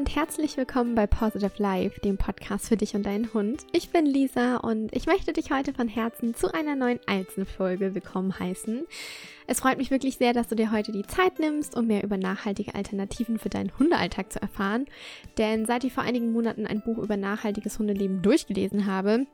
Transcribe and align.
und 0.00 0.16
herzlich 0.16 0.56
willkommen 0.56 0.94
bei 0.94 1.06
Positive 1.06 1.52
Life, 1.58 2.00
dem 2.00 2.16
Podcast 2.16 2.68
für 2.68 2.76
dich 2.78 2.94
und 2.94 3.04
deinen 3.04 3.34
Hund. 3.34 3.66
Ich 3.72 3.90
bin 3.90 4.06
Lisa 4.06 4.56
und 4.56 4.96
ich 4.96 5.04
möchte 5.04 5.34
dich 5.34 5.50
heute 5.50 5.74
von 5.74 5.88
Herzen 5.88 6.34
zu 6.34 6.54
einer 6.54 6.74
neuen 6.74 7.00
Alzenfolge 7.04 7.94
willkommen 7.94 8.38
heißen. 8.38 8.86
Es 9.46 9.60
freut 9.60 9.76
mich 9.76 9.90
wirklich 9.90 10.16
sehr, 10.16 10.32
dass 10.32 10.48
du 10.48 10.54
dir 10.54 10.72
heute 10.72 10.90
die 10.90 11.06
Zeit 11.06 11.38
nimmst, 11.38 11.76
um 11.76 11.86
mehr 11.86 12.02
über 12.02 12.16
nachhaltige 12.16 12.74
Alternativen 12.74 13.38
für 13.38 13.50
deinen 13.50 13.78
Hundealltag 13.78 14.32
zu 14.32 14.40
erfahren. 14.40 14.86
Denn 15.36 15.66
seit 15.66 15.84
ich 15.84 15.92
vor 15.92 16.02
einigen 16.02 16.32
Monaten 16.32 16.66
ein 16.66 16.80
Buch 16.80 16.96
über 16.96 17.18
nachhaltiges 17.18 17.78
Hundeleben 17.78 18.22
durchgelesen 18.22 18.86
habe, 18.86 19.26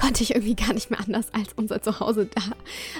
konnte 0.00 0.22
ich 0.22 0.36
irgendwie 0.36 0.54
gar 0.54 0.72
nicht 0.72 0.90
mehr 0.90 1.00
anders, 1.00 1.34
als 1.34 1.52
unser 1.54 1.82
Zuhause 1.82 2.26
da 2.32 2.42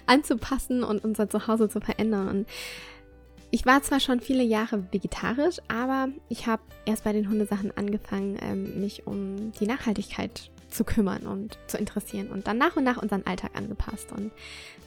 anzupassen 0.07 0.83
und 0.83 1.05
unser 1.05 1.29
Zuhause 1.29 1.69
zu 1.69 1.81
verändern. 1.81 2.29
Und 2.29 2.49
ich 3.55 3.65
war 3.65 3.81
zwar 3.85 4.01
schon 4.01 4.19
viele 4.19 4.43
Jahre 4.43 4.93
vegetarisch, 4.93 5.59
aber 5.69 6.09
ich 6.29 6.49
habe 6.49 6.61
erst 6.87 7.05
bei 7.05 7.13
den 7.13 7.31
Hundesachen 7.31 7.71
angefangen, 7.77 8.37
ähm, 8.43 8.81
mich 8.81 9.07
um 9.07 9.53
die 9.53 9.69
Nachhaltigkeit 9.69 10.51
zu 10.71 10.83
kümmern 10.83 11.25
und 11.25 11.57
zu 11.69 11.79
interessieren 11.79 12.33
und 12.33 12.49
dann 12.49 12.59
nach 12.59 12.75
und 12.75 12.83
nach 12.83 13.01
unseren 13.01 13.25
Alltag 13.25 13.53
angepasst. 13.55 14.11
Und 14.11 14.33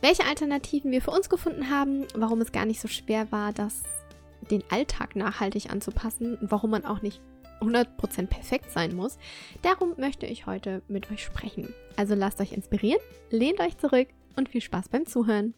welche 0.02 0.25
Alternativen 0.25 0.91
wir 0.91 1.02
für 1.02 1.11
uns 1.11 1.30
gefunden 1.30 1.70
haben, 1.70 2.08
warum 2.13 2.41
es 2.41 2.52
gar 2.52 2.66
nicht 2.66 2.81
so 2.81 2.89
schwer 2.89 3.31
war, 3.31 3.53
das 3.53 3.84
den 4.52 4.66
Alltag 4.70 5.16
nachhaltig 5.16 5.72
anzupassen 5.72 6.36
und 6.36 6.52
warum 6.52 6.72
man 6.72 6.84
auch 6.84 7.02
nicht 7.02 7.22
100% 7.61 8.27
perfekt 8.27 8.70
sein 8.73 8.97
muss, 8.97 9.17
darum 9.61 9.94
möchte 9.95 10.25
ich 10.25 10.45
heute 10.45 10.81
mit 10.89 11.09
euch 11.09 11.23
sprechen. 11.23 11.73
Also 11.95 12.16
lasst 12.16 12.41
euch 12.41 12.52
inspirieren, 12.52 12.99
lehnt 13.30 13.61
euch 13.61 13.77
zurück 13.77 14.09
und 14.36 14.49
viel 14.49 14.59
Spaß 14.59 14.89
beim 14.89 15.05
Zuhören. 15.05 15.53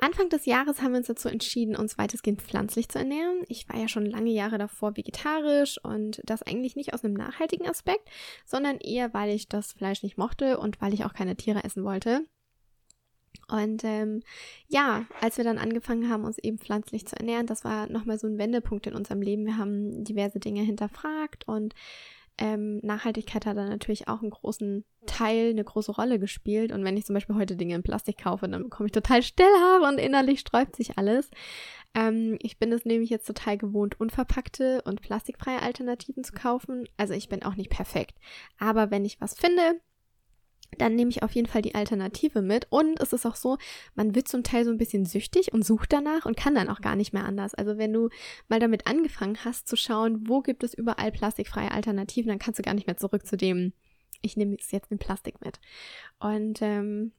Anfang 0.00 0.28
des 0.28 0.46
Jahres 0.46 0.80
haben 0.80 0.92
wir 0.92 0.98
uns 0.98 1.08
dazu 1.08 1.28
entschieden, 1.28 1.76
uns 1.76 1.98
weitestgehend 1.98 2.40
pflanzlich 2.40 2.88
zu 2.88 2.98
ernähren. 2.98 3.42
Ich 3.48 3.68
war 3.68 3.76
ja 3.78 3.88
schon 3.88 4.06
lange 4.06 4.30
Jahre 4.30 4.56
davor 4.56 4.96
vegetarisch 4.96 5.78
und 5.82 6.22
das 6.24 6.42
eigentlich 6.42 6.76
nicht 6.76 6.94
aus 6.94 7.04
einem 7.04 7.14
nachhaltigen 7.14 7.68
Aspekt, 7.68 8.08
sondern 8.44 8.78
eher, 8.78 9.12
weil 9.12 9.34
ich 9.34 9.48
das 9.48 9.72
Fleisch 9.72 10.02
nicht 10.02 10.16
mochte 10.16 10.58
und 10.58 10.80
weil 10.80 10.94
ich 10.94 11.04
auch 11.04 11.14
keine 11.14 11.36
Tiere 11.36 11.64
essen 11.64 11.84
wollte. 11.84 12.24
Und 13.50 13.82
ähm, 13.82 14.22
ja, 14.68 15.06
als 15.20 15.38
wir 15.38 15.44
dann 15.44 15.58
angefangen 15.58 16.10
haben, 16.10 16.24
uns 16.24 16.38
eben 16.38 16.58
pflanzlich 16.58 17.06
zu 17.06 17.16
ernähren, 17.16 17.46
das 17.46 17.64
war 17.64 17.88
nochmal 17.88 18.18
so 18.18 18.26
ein 18.26 18.38
Wendepunkt 18.38 18.86
in 18.86 18.94
unserem 18.94 19.22
Leben. 19.22 19.46
Wir 19.46 19.56
haben 19.56 20.04
diverse 20.04 20.38
Dinge 20.38 20.62
hinterfragt 20.62 21.48
und 21.48 21.74
ähm, 22.38 22.78
Nachhaltigkeit 22.82 23.46
hat 23.46 23.56
da 23.56 23.64
natürlich 23.66 24.08
auch 24.08 24.22
einen 24.22 24.30
großen 24.30 24.84
Teil, 25.06 25.50
eine 25.50 25.64
große 25.64 25.92
Rolle 25.92 26.18
gespielt. 26.18 26.72
Und 26.72 26.84
wenn 26.84 26.96
ich 26.96 27.04
zum 27.04 27.14
Beispiel 27.14 27.36
heute 27.36 27.56
Dinge 27.56 27.74
in 27.74 27.82
Plastik 27.82 28.18
kaufe, 28.18 28.48
dann 28.48 28.64
bekomme 28.64 28.86
ich 28.86 28.92
total 28.92 29.22
Stellhaare 29.22 29.88
und 29.88 29.98
innerlich 29.98 30.40
sträubt 30.40 30.76
sich 30.76 30.96
alles. 30.98 31.30
Ähm, 31.94 32.38
ich 32.40 32.58
bin 32.58 32.72
es 32.72 32.84
nämlich 32.84 33.10
jetzt 33.10 33.26
total 33.26 33.58
gewohnt, 33.58 34.00
unverpackte 34.00 34.82
und 34.82 35.02
plastikfreie 35.02 35.62
Alternativen 35.62 36.22
zu 36.22 36.32
kaufen. 36.32 36.88
Also 36.96 37.14
ich 37.14 37.28
bin 37.28 37.42
auch 37.42 37.56
nicht 37.56 37.70
perfekt. 37.70 38.16
Aber 38.58 38.90
wenn 38.90 39.04
ich 39.04 39.20
was 39.20 39.34
finde, 39.34 39.80
dann 40.76 40.94
nehme 40.94 41.10
ich 41.10 41.22
auf 41.22 41.32
jeden 41.32 41.48
Fall 41.48 41.62
die 41.62 41.74
Alternative 41.74 42.42
mit. 42.42 42.66
Und 42.70 43.00
es 43.00 43.12
ist 43.12 43.26
auch 43.26 43.36
so, 43.36 43.58
man 43.94 44.14
wird 44.14 44.28
zum 44.28 44.42
Teil 44.42 44.64
so 44.64 44.70
ein 44.70 44.78
bisschen 44.78 45.06
süchtig 45.06 45.52
und 45.52 45.64
sucht 45.64 45.92
danach 45.92 46.26
und 46.26 46.36
kann 46.36 46.54
dann 46.54 46.68
auch 46.68 46.80
gar 46.80 46.96
nicht 46.96 47.12
mehr 47.12 47.24
anders. 47.24 47.54
Also 47.54 47.78
wenn 47.78 47.92
du 47.92 48.10
mal 48.48 48.60
damit 48.60 48.86
angefangen 48.86 49.38
hast 49.44 49.68
zu 49.68 49.76
schauen, 49.76 50.28
wo 50.28 50.40
gibt 50.40 50.62
es 50.62 50.74
überall 50.74 51.10
plastikfreie 51.10 51.72
Alternativen, 51.72 52.28
dann 52.28 52.38
kannst 52.38 52.58
du 52.58 52.62
gar 52.62 52.74
nicht 52.74 52.86
mehr 52.86 52.96
zurück 52.96 53.26
zu 53.26 53.36
dem, 53.36 53.72
ich 54.20 54.36
nehme 54.36 54.56
jetzt 54.70 54.90
in 54.90 54.98
Plastik 54.98 55.40
mit. 55.44 55.60
Und 56.18 56.60
ähm, 56.60 57.12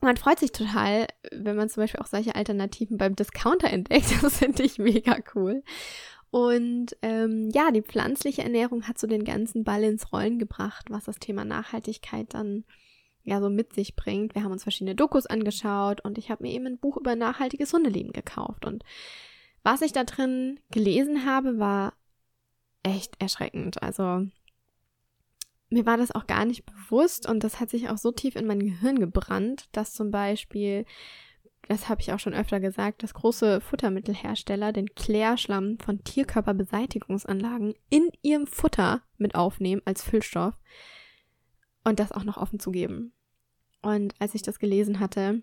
man 0.00 0.16
freut 0.16 0.38
sich 0.38 0.52
total, 0.52 1.06
wenn 1.32 1.56
man 1.56 1.68
zum 1.68 1.82
Beispiel 1.82 2.00
auch 2.00 2.06
solche 2.06 2.34
Alternativen 2.34 2.98
beim 2.98 3.16
Discounter 3.16 3.70
entdeckt. 3.70 4.06
Das 4.22 4.38
finde 4.38 4.62
ich 4.62 4.78
mega 4.78 5.18
cool. 5.34 5.62
Und 6.34 6.96
ähm, 7.00 7.48
ja, 7.54 7.70
die 7.70 7.80
pflanzliche 7.80 8.42
Ernährung 8.42 8.88
hat 8.88 8.98
so 8.98 9.06
den 9.06 9.22
ganzen 9.22 9.62
Ball 9.62 9.84
ins 9.84 10.12
Rollen 10.12 10.40
gebracht, 10.40 10.86
was 10.90 11.04
das 11.04 11.20
Thema 11.20 11.44
Nachhaltigkeit 11.44 12.34
dann 12.34 12.64
ja 13.22 13.40
so 13.40 13.48
mit 13.48 13.72
sich 13.72 13.94
bringt. 13.94 14.34
Wir 14.34 14.42
haben 14.42 14.50
uns 14.50 14.64
verschiedene 14.64 14.96
Dokus 14.96 15.26
angeschaut 15.26 16.00
und 16.00 16.18
ich 16.18 16.32
habe 16.32 16.42
mir 16.42 16.52
eben 16.52 16.66
ein 16.66 16.78
Buch 16.78 16.96
über 16.96 17.14
nachhaltiges 17.14 17.72
Hundeleben 17.72 18.10
gekauft. 18.10 18.64
Und 18.64 18.82
was 19.62 19.80
ich 19.80 19.92
da 19.92 20.02
drin 20.02 20.58
gelesen 20.72 21.24
habe, 21.24 21.60
war 21.60 21.92
echt 22.82 23.14
erschreckend. 23.22 23.80
Also 23.80 24.26
mir 25.68 25.86
war 25.86 25.98
das 25.98 26.10
auch 26.10 26.26
gar 26.26 26.46
nicht 26.46 26.66
bewusst 26.66 27.28
und 27.28 27.44
das 27.44 27.60
hat 27.60 27.70
sich 27.70 27.90
auch 27.90 27.98
so 27.98 28.10
tief 28.10 28.34
in 28.34 28.48
mein 28.48 28.58
Gehirn 28.58 28.98
gebrannt, 28.98 29.68
dass 29.70 29.94
zum 29.94 30.10
Beispiel 30.10 30.84
das 31.68 31.88
habe 31.88 32.00
ich 32.00 32.12
auch 32.12 32.18
schon 32.18 32.34
öfter 32.34 32.60
gesagt, 32.60 33.02
dass 33.02 33.14
große 33.14 33.60
Futtermittelhersteller 33.60 34.72
den 34.72 34.94
Klärschlamm 34.94 35.78
von 35.78 36.02
Tierkörperbeseitigungsanlagen 36.04 37.74
in 37.90 38.10
ihrem 38.22 38.46
Futter 38.46 39.02
mit 39.16 39.34
aufnehmen 39.34 39.82
als 39.84 40.02
Füllstoff 40.02 40.54
und 41.84 42.00
das 42.00 42.12
auch 42.12 42.24
noch 42.24 42.36
offen 42.36 42.58
zugeben. 42.60 43.12
Und 43.82 44.14
als 44.18 44.34
ich 44.34 44.42
das 44.42 44.58
gelesen 44.58 45.00
hatte, 45.00 45.42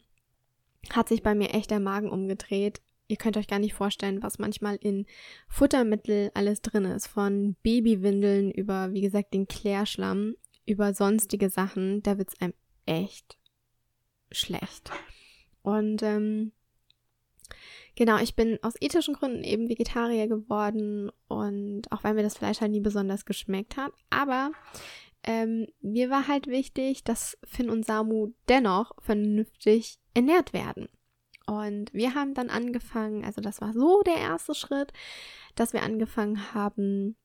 hat 0.89 1.07
sich 1.07 1.21
bei 1.21 1.35
mir 1.35 1.53
echt 1.53 1.71
der 1.71 1.79
Magen 1.79 2.09
umgedreht. 2.09 2.81
Ihr 3.07 3.17
könnt 3.17 3.37
euch 3.37 3.47
gar 3.47 3.59
nicht 3.59 3.73
vorstellen, 3.73 4.23
was 4.23 4.39
manchmal 4.39 4.77
in 4.77 5.05
Futtermittel 5.47 6.31
alles 6.33 6.61
drin 6.61 6.85
ist. 6.85 7.07
Von 7.07 7.55
Babywindeln 7.61 8.51
über, 8.51 8.93
wie 8.93 9.01
gesagt, 9.01 9.33
den 9.33 9.47
Klärschlamm, 9.47 10.35
über 10.65 10.93
sonstige 10.93 11.49
Sachen. 11.49 12.01
Da 12.03 12.17
wird 12.17 12.29
es 12.29 12.41
einem 12.41 12.53
echt 12.85 13.37
schlecht. 14.31 14.91
Und 15.63 16.03
ähm, 16.03 16.51
genau, 17.95 18.17
ich 18.17 18.35
bin 18.35 18.59
aus 18.61 18.73
ethischen 18.79 19.13
Gründen 19.13 19.43
eben 19.43 19.69
Vegetarier 19.69 20.27
geworden 20.27 21.11
und 21.27 21.91
auch 21.91 22.03
weil 22.03 22.13
mir 22.13 22.23
das 22.23 22.37
Fleisch 22.37 22.61
halt 22.61 22.71
nie 22.71 22.79
besonders 22.79 23.25
geschmeckt 23.25 23.77
hat. 23.77 23.93
Aber 24.09 24.51
ähm, 25.23 25.67
mir 25.81 26.09
war 26.09 26.27
halt 26.27 26.47
wichtig, 26.47 27.03
dass 27.03 27.37
Finn 27.43 27.69
und 27.69 27.85
Samu 27.85 28.31
dennoch 28.49 28.91
vernünftig 28.99 29.99
ernährt 30.13 30.53
werden. 30.53 30.89
Und 31.45 31.93
wir 31.93 32.15
haben 32.15 32.33
dann 32.33 32.49
angefangen, 32.49 33.25
also 33.25 33.41
das 33.41 33.61
war 33.61 33.73
so 33.73 34.01
der 34.03 34.17
erste 34.17 34.55
Schritt, 34.55 34.93
dass 35.55 35.73
wir 35.73 35.83
angefangen 35.83 36.53
haben, 36.53 37.15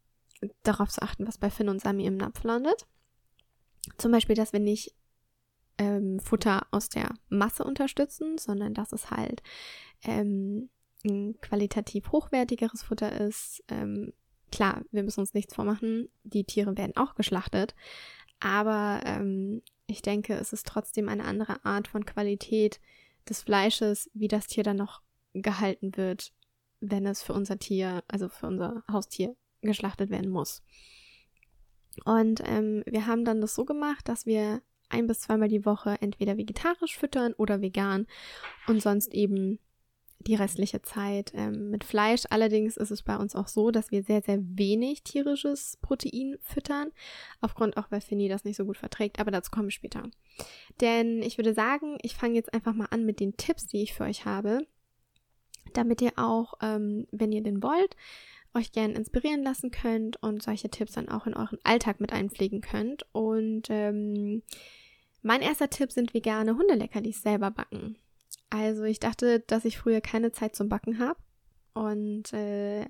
darauf 0.63 0.91
zu 0.91 1.03
achten, 1.03 1.27
was 1.27 1.39
bei 1.39 1.51
Finn 1.51 1.69
und 1.69 1.81
Sami 1.81 2.07
im 2.07 2.17
Napf 2.17 2.43
landet. 2.43 2.87
Zum 3.99 4.13
Beispiel, 4.13 4.35
dass 4.37 4.53
wir 4.53 4.61
nicht 4.61 4.95
ähm, 5.79 6.21
Futter 6.21 6.67
aus 6.71 6.89
der 6.89 7.15
Masse 7.29 7.65
unterstützen, 7.65 8.39
sondern 8.39 8.75
dass 8.75 8.93
es 8.93 9.11
halt 9.11 9.43
ähm, 10.05 10.71
ein 11.05 11.39
qualitativ 11.41 12.11
hochwertigeres 12.13 12.83
Futter 12.83 13.21
ist. 13.21 13.63
Ähm, 13.69 14.13
klar, 14.51 14.83
wir 14.91 15.03
müssen 15.03 15.21
uns 15.21 15.35
nichts 15.35 15.55
vormachen, 15.55 16.09
die 16.25 16.45
Tiere 16.45 16.77
werden 16.77 16.97
auch 16.97 17.15
geschlachtet, 17.15 17.75
aber 18.41 19.01
ähm, 19.05 19.63
ich 19.87 20.03
denke, 20.03 20.35
es 20.35 20.53
ist 20.53 20.67
trotzdem 20.67 21.09
eine 21.09 21.25
andere 21.25 21.65
Art 21.65 21.89
von 21.89 22.05
Qualität 22.05 22.81
des 23.29 23.43
Fleisches, 23.43 24.11
wie 24.15 24.29
das 24.29 24.47
Tier 24.47 24.65
dann 24.65 24.77
noch 24.77 25.03
gehalten 25.33 25.97
wird, 25.97 26.33
wenn 26.81 27.07
es 27.07 27.23
für 27.23 27.33
unser 27.33 27.59
Tier, 27.59 28.03
also 28.09 28.29
für 28.29 28.47
unser 28.47 28.83
Haustier 28.91 29.37
geschlachtet 29.63 30.11
werden 30.11 30.31
muss. 30.31 30.63
Und 32.05 32.43
ähm, 32.45 32.83
wir 32.87 33.07
haben 33.07 33.25
dann 33.25 33.41
das 33.41 33.55
so 33.55 33.65
gemacht, 33.65 34.09
dass 34.09 34.27
wir 34.27 34.61
ein 34.89 35.07
bis 35.07 35.21
zweimal 35.21 35.49
die 35.49 35.65
Woche 35.65 35.97
entweder 36.01 36.37
vegetarisch 36.37 36.97
füttern 36.97 37.33
oder 37.35 37.61
vegan 37.61 38.07
und 38.67 38.81
sonst 38.83 39.13
eben 39.15 39.59
die 40.21 40.35
restliche 40.35 40.83
Zeit 40.83 41.33
ähm, 41.35 41.71
mit 41.71 41.85
Fleisch. 41.85 42.23
Allerdings 42.31 42.77
ist 42.77 42.91
es 42.91 43.03
bei 43.03 43.17
uns 43.17 43.35
auch 43.35 43.49
so, 43.49 43.71
dass 43.71 43.91
wir 43.91 44.03
sehr, 44.03 44.23
sehr 44.23 44.39
wenig 44.41 45.03
tierisches 45.03 45.79
Protein 45.83 46.37
füttern. 46.41 46.91
Aufgrund 47.41 47.77
auch, 47.77 47.91
weil 47.91 48.01
Finny 48.01 48.29
das 48.29 48.45
nicht 48.45 48.57
so 48.57 48.65
gut 48.65 48.77
verträgt. 48.77 49.21
Aber 49.21 49.31
dazu 49.31 49.51
komme 49.51 49.69
ich 49.69 49.75
später. 49.75 50.03
Denn 50.81 51.23
ich 51.23 51.39
würde 51.39 51.55
sagen, 51.55 51.99
ich 52.03 52.17
fange 52.17 52.35
jetzt 52.35 52.53
einfach 52.53 52.75
mal 52.75 52.89
an 52.91 53.05
mit 53.05 53.21
den 53.21 53.37
Tipps, 53.37 53.67
die 53.67 53.83
ich 53.83 53.95
für 53.95 54.05
euch 54.05 54.25
habe. 54.25 54.67
Damit 55.75 56.01
ihr 56.01 56.13
auch, 56.17 56.55
ähm, 56.61 57.07
wenn 57.13 57.33
ihr 57.33 57.43
den 57.43 57.63
wollt, 57.63 57.97
euch 58.57 58.73
gerne 58.73 58.95
inspirieren 58.95 59.43
lassen 59.43 59.71
könnt 59.71 60.23
und 60.23 60.43
solche 60.43 60.71
Tipps 60.71 60.93
dann 60.93 61.09
auch 61.09 61.27
in 61.27 61.35
euren 61.35 61.59
Alltag 61.65 62.01
mit 62.01 62.13
einpflegen 62.13 62.61
könnt. 62.61 63.07
Und 63.13 63.69
ähm, 63.71 64.43
mein 65.23 65.43
erster 65.43 65.71
Tipp 65.71 65.93
sind 65.93 66.15
vegane 66.15 66.57
Hundeleckerlis 66.57 67.23
selber 67.23 67.51
backen. 67.51 67.99
Also 68.51 68.85
ich 68.85 69.01
dachte, 69.01 69.41
dass 69.41 69.65
ich 69.65 69.79
früher 69.79 70.01
keine 70.01 70.33
Zeit 70.33 70.55
zum 70.57 70.69
Backen 70.69 70.99
habe 70.99 71.19
und 71.75 72.33
äh, 72.33 72.83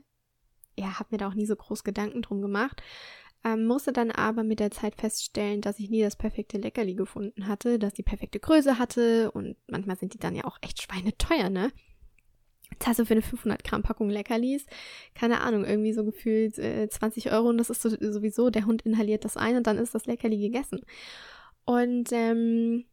ja, 0.79 0.99
habe 0.99 1.09
mir 1.11 1.19
da 1.19 1.29
auch 1.29 1.35
nie 1.35 1.47
so 1.47 1.57
groß 1.57 1.83
Gedanken 1.83 2.23
drum 2.23 2.43
gemacht. 2.43 2.83
Ähm, 3.45 3.67
musste 3.67 3.93
dann 3.93 4.11
aber 4.11 4.43
mit 4.45 4.61
der 4.61 4.71
Zeit 4.71 4.97
feststellen, 4.97 5.61
dass 5.61 5.79
ich 5.79 5.89
nie 5.89 6.03
das 6.03 6.17
perfekte 6.17 6.59
Leckerli 6.59 6.95
gefunden 6.95 7.47
hatte, 7.47 7.79
dass 7.79 7.95
die 7.95 8.03
perfekte 8.03 8.41
Größe 8.41 8.79
hatte 8.79 9.31
und 9.31 9.57
manchmal 9.69 9.97
sind 9.97 10.15
die 10.15 10.19
dann 10.19 10.35
ja 10.35 10.45
auch 10.45 10.59
echt 10.63 10.83
schweineteuer, 10.83 11.49
ne? 11.49 11.73
Hast 12.85 12.99
du 12.99 13.05
für 13.07 13.15
eine 13.15 13.23
500 13.23 13.65
Gramm 13.65 13.83
Packung 13.83 14.11
Leckerlis, 14.11 14.67
keine 15.15 15.41
Ahnung, 15.41 15.65
irgendwie 15.65 15.93
so 15.93 16.05
gefühlt 16.05 16.59
äh, 16.59 16.89
20 16.89 17.33
Euro 17.33 17.49
und 17.49 17.59
das 17.59 17.71
ist 17.71 17.83
so, 17.83 17.91
sowieso, 17.91 18.51
der 18.51 18.67
Hund 18.67 18.83
inhaliert 18.83 19.25
das 19.25 19.37
ein 19.37 19.57
und 19.57 19.67
dann 19.67 19.79
ist 19.79 19.95
das 19.95 20.07
Leckerli 20.07 20.39
gegessen. 20.39 20.81
Und 21.65 22.11
ähm, 22.13 22.85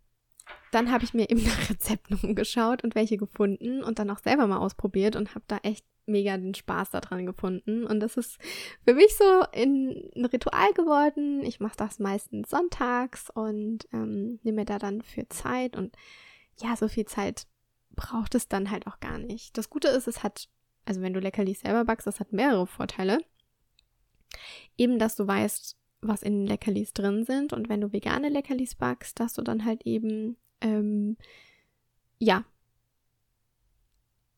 dann 0.71 0.91
habe 0.91 1.03
ich 1.03 1.13
mir 1.13 1.30
eben 1.30 1.44
nach 1.45 1.69
Rezepten 1.69 2.19
umgeschaut 2.21 2.83
und 2.83 2.95
welche 2.95 3.18
gefunden 3.18 3.83
und 3.83 4.00
dann 4.00 4.09
auch 4.09 4.19
selber 4.19 4.47
mal 4.47 4.57
ausprobiert 4.57 5.15
und 5.15 5.35
habe 5.35 5.45
da 5.47 5.57
echt 5.63 5.85
mega 6.06 6.35
den 6.38 6.53
Spaß 6.53 6.91
daran 6.91 7.25
gefunden. 7.25 7.85
Und 7.85 8.00
das 8.00 8.18
ist 8.18 8.38
für 8.85 8.94
mich 8.94 9.15
so 9.15 9.45
in 9.53 10.12
ein 10.15 10.25
Ritual 10.25 10.74
geworden. 10.74 11.44
Ich 11.44 11.59
mache 11.59 11.77
das 11.77 12.00
meistens 12.00 12.50
sonntags 12.50 13.30
und 13.30 13.88
ähm, 13.94 14.39
nehme 14.44 14.62
mir 14.62 14.65
da 14.65 14.80
dann 14.80 15.01
für 15.01 15.27
Zeit. 15.30 15.77
Und 15.77 15.95
ja, 16.57 16.75
so 16.75 16.88
viel 16.88 17.06
Zeit 17.06 17.47
braucht 17.95 18.36
es 18.36 18.48
dann 18.48 18.72
halt 18.72 18.88
auch 18.88 19.00
gar 19.00 19.18
nicht. 19.18 19.57
Das 19.57 19.69
Gute 19.69 19.88
ist, 19.90 20.07
es 20.07 20.24
hat, 20.24 20.50
also 20.86 21.01
wenn 21.01 21.13
du 21.13 21.19
Leckerlis 21.19 21.62
selber 21.62 21.86
backst, 21.86 22.07
das 22.07 22.19
hat 22.19 22.34
mehrere 22.34 22.68
Vorteile. 22.68 23.19
Eben, 24.78 25.00
dass 25.00 25.16
du 25.16 25.28
weißt, 25.28 25.78
was 26.01 26.24
in 26.24 26.40
den 26.40 26.48
Leckerlis 26.48 26.94
drin 26.94 27.24
sind. 27.24 27.54
Und 27.54 27.69
wenn 27.69 27.81
du 27.81 27.94
vegane 27.94 28.30
Leckerlis 28.30 28.75
backst, 28.75 29.19
dass 29.19 29.34
du 29.34 29.42
dann 29.42 29.66
halt 29.66 29.86
eben 29.86 30.38
ähm, 30.62 31.18
ja, 32.19 32.45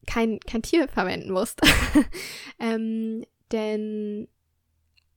kein, 0.06 0.40
kein 0.40 0.62
Tier 0.62 0.88
verwenden 0.88 1.32
musst. 1.32 1.62
ähm, 2.60 3.26
denn 3.52 4.28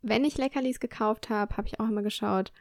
wenn 0.03 0.25
ich 0.25 0.39
Leckerlis 0.39 0.81
gekauft 0.81 1.31
habe, 1.31 1.57
habe 1.57 1.69
ich 1.69 1.81
auch 1.81 1.89
immer 1.89 2.03
geschaut, 2.03 2.53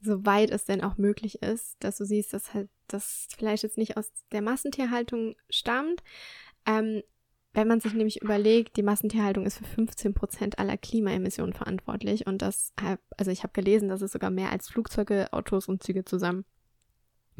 soweit 0.00 0.50
es 0.50 0.64
denn 0.64 0.82
auch 0.82 0.96
möglich 0.96 1.42
ist, 1.42 1.76
dass 1.80 1.98
du 1.98 2.04
siehst, 2.04 2.32
dass 2.32 2.54
halt 2.54 2.68
das 2.88 3.28
Fleisch 3.36 3.62
jetzt 3.62 3.78
nicht 3.78 3.96
aus 3.96 4.10
der 4.32 4.42
Massentierhaltung 4.42 5.36
stammt. 5.48 6.02
Ähm, 6.66 7.02
wenn 7.52 7.66
man 7.66 7.80
sich 7.80 7.94
nämlich 7.94 8.22
überlegt, 8.22 8.76
die 8.76 8.82
Massentierhaltung 8.82 9.44
ist 9.44 9.58
für 9.58 9.64
15 9.64 10.14
Prozent 10.14 10.58
aller 10.58 10.76
Klimaemissionen 10.76 11.52
verantwortlich 11.52 12.26
und 12.26 12.42
das, 12.42 12.72
also 13.16 13.30
ich 13.30 13.42
habe 13.42 13.52
gelesen, 13.52 13.88
das 13.88 14.02
ist 14.02 14.12
sogar 14.12 14.30
mehr 14.30 14.52
als 14.52 14.68
Flugzeuge, 14.68 15.32
Autos 15.32 15.66
und 15.66 15.82
Züge 15.82 16.04
zusammen. 16.04 16.44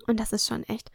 Und 0.07 0.19
das 0.19 0.33
ist 0.33 0.47
schon 0.47 0.65
echt 0.65 0.91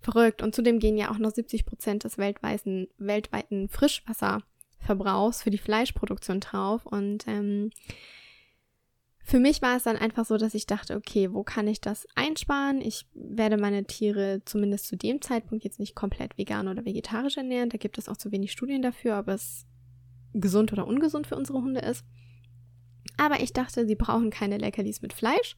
verrückt. 0.00 0.42
Und 0.42 0.54
zudem 0.54 0.80
gehen 0.80 0.96
ja 0.96 1.10
auch 1.10 1.18
noch 1.18 1.30
70 1.30 1.64
Prozent 1.64 2.04
des 2.04 2.18
weltweiten, 2.18 2.88
weltweiten 2.98 3.68
Frischwasserverbrauchs 3.68 5.42
für 5.42 5.50
die 5.50 5.58
Fleischproduktion 5.58 6.40
drauf. 6.40 6.84
Und 6.84 7.26
ähm, 7.28 7.70
für 9.28 9.40
mich 9.40 9.60
war 9.60 9.76
es 9.76 9.82
dann 9.82 9.98
einfach 9.98 10.24
so, 10.24 10.38
dass 10.38 10.54
ich 10.54 10.64
dachte, 10.64 10.96
okay, 10.96 11.34
wo 11.34 11.42
kann 11.42 11.68
ich 11.68 11.82
das 11.82 12.06
einsparen? 12.14 12.80
Ich 12.80 13.04
werde 13.12 13.58
meine 13.58 13.84
Tiere 13.84 14.40
zumindest 14.46 14.86
zu 14.86 14.96
dem 14.96 15.20
Zeitpunkt 15.20 15.64
jetzt 15.64 15.78
nicht 15.78 15.94
komplett 15.94 16.38
vegan 16.38 16.66
oder 16.66 16.86
vegetarisch 16.86 17.36
ernähren. 17.36 17.68
Da 17.68 17.76
gibt 17.76 17.98
es 17.98 18.08
auch 18.08 18.16
zu 18.16 18.32
wenig 18.32 18.52
Studien 18.52 18.80
dafür, 18.80 19.18
ob 19.18 19.28
es 19.28 19.66
gesund 20.32 20.72
oder 20.72 20.86
ungesund 20.86 21.26
für 21.26 21.36
unsere 21.36 21.58
Hunde 21.58 21.80
ist. 21.80 22.06
Aber 23.18 23.40
ich 23.40 23.52
dachte, 23.52 23.86
sie 23.86 23.96
brauchen 23.96 24.30
keine 24.30 24.56
Leckerlis 24.56 25.02
mit 25.02 25.12
Fleisch 25.12 25.56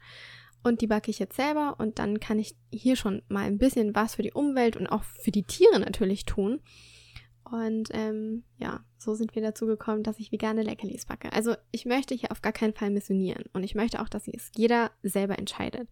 und 0.64 0.80
die 0.80 0.88
backe 0.88 1.12
ich 1.12 1.20
jetzt 1.20 1.36
selber 1.36 1.76
und 1.78 2.00
dann 2.00 2.18
kann 2.18 2.40
ich 2.40 2.56
hier 2.72 2.96
schon 2.96 3.22
mal 3.28 3.44
ein 3.44 3.58
bisschen 3.58 3.94
was 3.94 4.16
für 4.16 4.22
die 4.22 4.32
Umwelt 4.32 4.76
und 4.76 4.88
auch 4.88 5.04
für 5.04 5.30
die 5.30 5.44
Tiere 5.44 5.78
natürlich 5.78 6.24
tun. 6.24 6.58
Und 7.50 7.88
ähm, 7.92 8.44
ja, 8.58 8.84
so 8.96 9.14
sind 9.14 9.34
wir 9.34 9.42
dazu 9.42 9.66
gekommen, 9.66 10.02
dass 10.02 10.18
ich 10.18 10.30
vegane 10.30 10.62
Leckerlis 10.62 11.06
backe. 11.06 11.32
Also 11.32 11.56
ich 11.72 11.84
möchte 11.84 12.14
hier 12.14 12.30
auf 12.30 12.42
gar 12.42 12.52
keinen 12.52 12.74
Fall 12.74 12.90
missionieren 12.90 13.44
und 13.52 13.64
ich 13.64 13.74
möchte 13.74 14.00
auch, 14.00 14.08
dass 14.08 14.28
es 14.28 14.52
jeder 14.54 14.92
selber 15.02 15.38
entscheidet. 15.38 15.88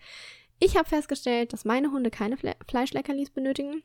Ich 0.61 0.77
habe 0.77 0.89
festgestellt, 0.89 1.53
dass 1.53 1.65
meine 1.65 1.91
Hunde 1.91 2.11
keine 2.11 2.37
Fle 2.37 2.55
Fleischleckerlis 2.69 3.31
benötigen 3.31 3.83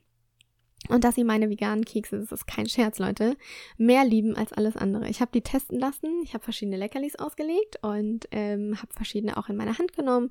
und 0.88 1.02
dass 1.02 1.14
sie 1.14 1.24
meine 1.24 1.48
veganen 1.48 1.84
Kekse, 1.84 2.18
das 2.18 2.30
ist 2.30 2.46
kein 2.46 2.68
Scherz, 2.68 2.98
Leute, 2.98 3.36
mehr 3.76 4.04
lieben 4.04 4.36
als 4.36 4.52
alles 4.52 4.76
andere. 4.76 5.08
Ich 5.08 5.20
habe 5.20 5.32
die 5.32 5.40
testen 5.40 5.78
lassen, 5.78 6.20
ich 6.22 6.34
habe 6.34 6.44
verschiedene 6.44 6.76
Leckerlis 6.76 7.16
ausgelegt 7.16 7.78
und 7.82 8.28
ähm, 8.30 8.76
habe 8.80 8.92
verschiedene 8.92 9.36
auch 9.36 9.48
in 9.48 9.56
meine 9.56 9.78
Hand 9.78 9.94
genommen. 9.94 10.30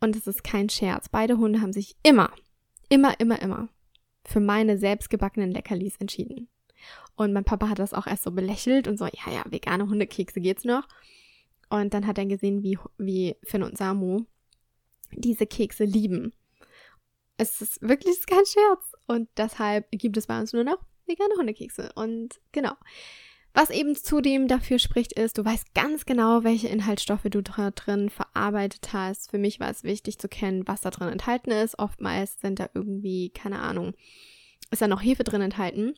Und 0.00 0.16
es 0.16 0.26
ist 0.26 0.44
kein 0.44 0.68
Scherz. 0.68 1.08
Beide 1.08 1.38
Hunde 1.38 1.60
haben 1.60 1.72
sich 1.72 1.96
immer, 2.02 2.30
immer, 2.88 3.18
immer, 3.20 3.40
immer 3.40 3.68
für 4.26 4.40
meine 4.40 4.76
selbstgebackenen 4.76 5.52
Leckerlis 5.52 5.96
entschieden. 5.98 6.48
Und 7.16 7.32
mein 7.32 7.44
Papa 7.44 7.68
hat 7.68 7.78
das 7.78 7.94
auch 7.94 8.06
erst 8.06 8.24
so 8.24 8.30
belächelt 8.30 8.88
und 8.88 8.98
so, 8.98 9.06
ja, 9.06 9.32
ja, 9.32 9.44
vegane 9.46 9.88
Hundekekse 9.88 10.40
geht's 10.40 10.64
noch. 10.64 10.86
Und 11.68 11.94
dann 11.94 12.06
hat 12.06 12.18
er 12.18 12.26
gesehen, 12.26 12.62
wie, 12.62 12.78
wie 12.98 13.36
Finn 13.42 13.62
und 13.62 13.76
Samu 13.76 14.24
diese 15.12 15.46
Kekse 15.46 15.84
lieben. 15.84 16.32
Es 17.38 17.60
ist 17.60 17.82
wirklich 17.82 18.24
kein 18.26 18.44
Scherz. 18.46 18.92
Und 19.06 19.28
deshalb 19.36 19.90
gibt 19.90 20.16
es 20.16 20.26
bei 20.26 20.38
uns 20.38 20.52
nur 20.52 20.64
noch 20.64 20.78
vegane 21.06 21.34
Hundekekse. 21.36 21.90
Und 21.94 22.40
genau. 22.52 22.72
Was 23.54 23.70
eben 23.70 23.96
zudem 23.96 24.48
dafür 24.48 24.78
spricht, 24.78 25.14
ist, 25.14 25.38
du 25.38 25.44
weißt 25.44 25.72
ganz 25.72 26.04
genau, 26.04 26.44
welche 26.44 26.68
Inhaltsstoffe 26.68 27.26
du 27.30 27.40
da 27.40 27.70
drin 27.70 28.10
verarbeitet 28.10 28.92
hast. 28.92 29.30
Für 29.30 29.38
mich 29.38 29.60
war 29.60 29.70
es 29.70 29.82
wichtig 29.82 30.18
zu 30.18 30.28
kennen, 30.28 30.68
was 30.68 30.82
da 30.82 30.90
drin 30.90 31.08
enthalten 31.08 31.50
ist. 31.50 31.78
Oftmals 31.78 32.38
sind 32.38 32.60
da 32.60 32.68
irgendwie, 32.74 33.30
keine 33.30 33.60
Ahnung, 33.60 33.94
ist 34.70 34.82
da 34.82 34.88
noch 34.88 35.02
Hefe 35.02 35.24
drin 35.24 35.40
enthalten. 35.40 35.94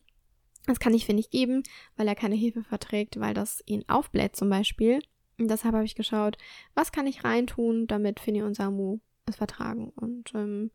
Das 0.68 0.78
kann 0.78 0.92
ich 0.92 1.06
für 1.06 1.14
nicht 1.14 1.30
geben, 1.30 1.62
weil 1.96 2.06
er 2.06 2.14
keine 2.14 2.34
Hefe 2.34 2.62
verträgt, 2.62 3.18
weil 3.18 3.32
das 3.32 3.62
ihn 3.64 3.84
aufbläht 3.88 4.36
zum 4.36 4.50
Beispiel. 4.50 5.00
Und 5.38 5.50
deshalb 5.50 5.74
habe 5.74 5.86
ich 5.86 5.94
geschaut, 5.94 6.36
was 6.74 6.92
kann 6.92 7.06
ich 7.06 7.24
reintun, 7.24 7.86
damit 7.86 8.20
Finny 8.20 8.42
und 8.42 8.54
Samu 8.54 8.98
es 9.24 9.36
vertragen. 9.36 9.88
Und 9.96 10.30
ähm, 10.34 10.70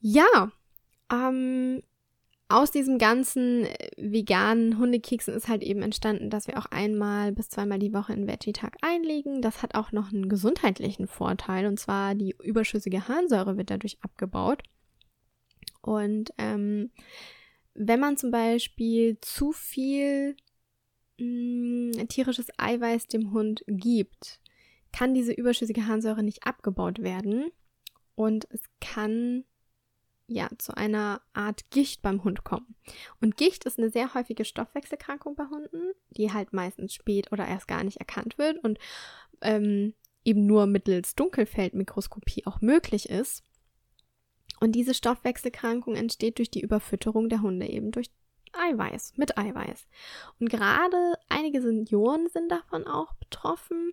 ja, 0.00 0.50
ähm, 1.12 1.82
aus 2.48 2.70
diesem 2.70 2.96
ganzen 2.96 3.66
äh, 3.66 3.90
veganen 3.98 4.78
Hundekeksen 4.78 5.34
ist 5.34 5.48
halt 5.48 5.62
eben 5.62 5.82
entstanden, 5.82 6.30
dass 6.30 6.46
wir 6.46 6.58
auch 6.58 6.66
einmal 6.66 7.32
bis 7.32 7.50
zweimal 7.50 7.78
die 7.78 7.92
Woche 7.92 8.14
einen 8.14 8.26
Veggie-Tag 8.26 8.78
einlegen. 8.80 9.42
Das 9.42 9.62
hat 9.62 9.74
auch 9.74 9.92
noch 9.92 10.14
einen 10.14 10.30
gesundheitlichen 10.30 11.08
Vorteil 11.08 11.66
und 11.66 11.78
zwar 11.78 12.14
die 12.14 12.34
überschüssige 12.42 13.06
Harnsäure 13.06 13.58
wird 13.58 13.68
dadurch 13.68 13.98
abgebaut. 14.00 14.62
Und 15.82 16.32
ähm, 16.38 16.90
wenn 17.74 18.00
man 18.00 18.16
zum 18.16 18.30
Beispiel 18.30 19.18
zu 19.20 19.52
viel 19.52 20.36
mh, 21.18 21.96
mm, 22.02 22.08
tierisches 22.08 22.48
Eiweiß 22.58 23.06
dem 23.08 23.32
Hund 23.32 23.64
gibt, 23.66 24.40
kann 24.92 25.14
diese 25.14 25.32
überschüssige 25.32 25.86
Harnsäure 25.86 26.22
nicht 26.22 26.46
abgebaut 26.46 27.02
werden 27.02 27.50
und 28.14 28.46
es 28.50 28.60
kann 28.80 29.44
ja 30.26 30.48
zu 30.58 30.76
einer 30.76 31.20
Art 31.32 31.70
Gicht 31.70 32.02
beim 32.02 32.24
Hund 32.24 32.44
kommen. 32.44 32.74
Und 33.20 33.36
Gicht 33.36 33.64
ist 33.64 33.78
eine 33.78 33.90
sehr 33.90 34.14
häufige 34.14 34.44
Stoffwechselkrankung 34.44 35.34
bei 35.34 35.44
Hunden, 35.44 35.92
die 36.10 36.32
halt 36.32 36.52
meistens 36.52 36.94
spät 36.94 37.32
oder 37.32 37.46
erst 37.46 37.68
gar 37.68 37.84
nicht 37.84 37.98
erkannt 37.98 38.38
wird 38.38 38.62
und 38.62 38.78
ähm, 39.40 39.94
eben 40.24 40.46
nur 40.46 40.66
mittels 40.66 41.14
Dunkelfeldmikroskopie 41.14 42.46
auch 42.46 42.60
möglich 42.60 43.08
ist. 43.08 43.44
Und 44.62 44.76
diese 44.76 44.94
Stoffwechselkrankung 44.94 45.96
entsteht 45.96 46.38
durch 46.38 46.48
die 46.48 46.60
Überfütterung 46.60 47.28
der 47.28 47.42
Hunde 47.42 47.66
eben 47.66 47.90
durch 47.90 48.12
Eiweiß, 48.52 49.14
mit 49.16 49.36
Eiweiß. 49.36 49.88
Und 50.38 50.50
gerade 50.50 51.14
einige 51.28 51.60
Senioren 51.60 52.28
sind 52.28 52.48
davon 52.52 52.86
auch 52.86 53.12
betroffen. 53.14 53.92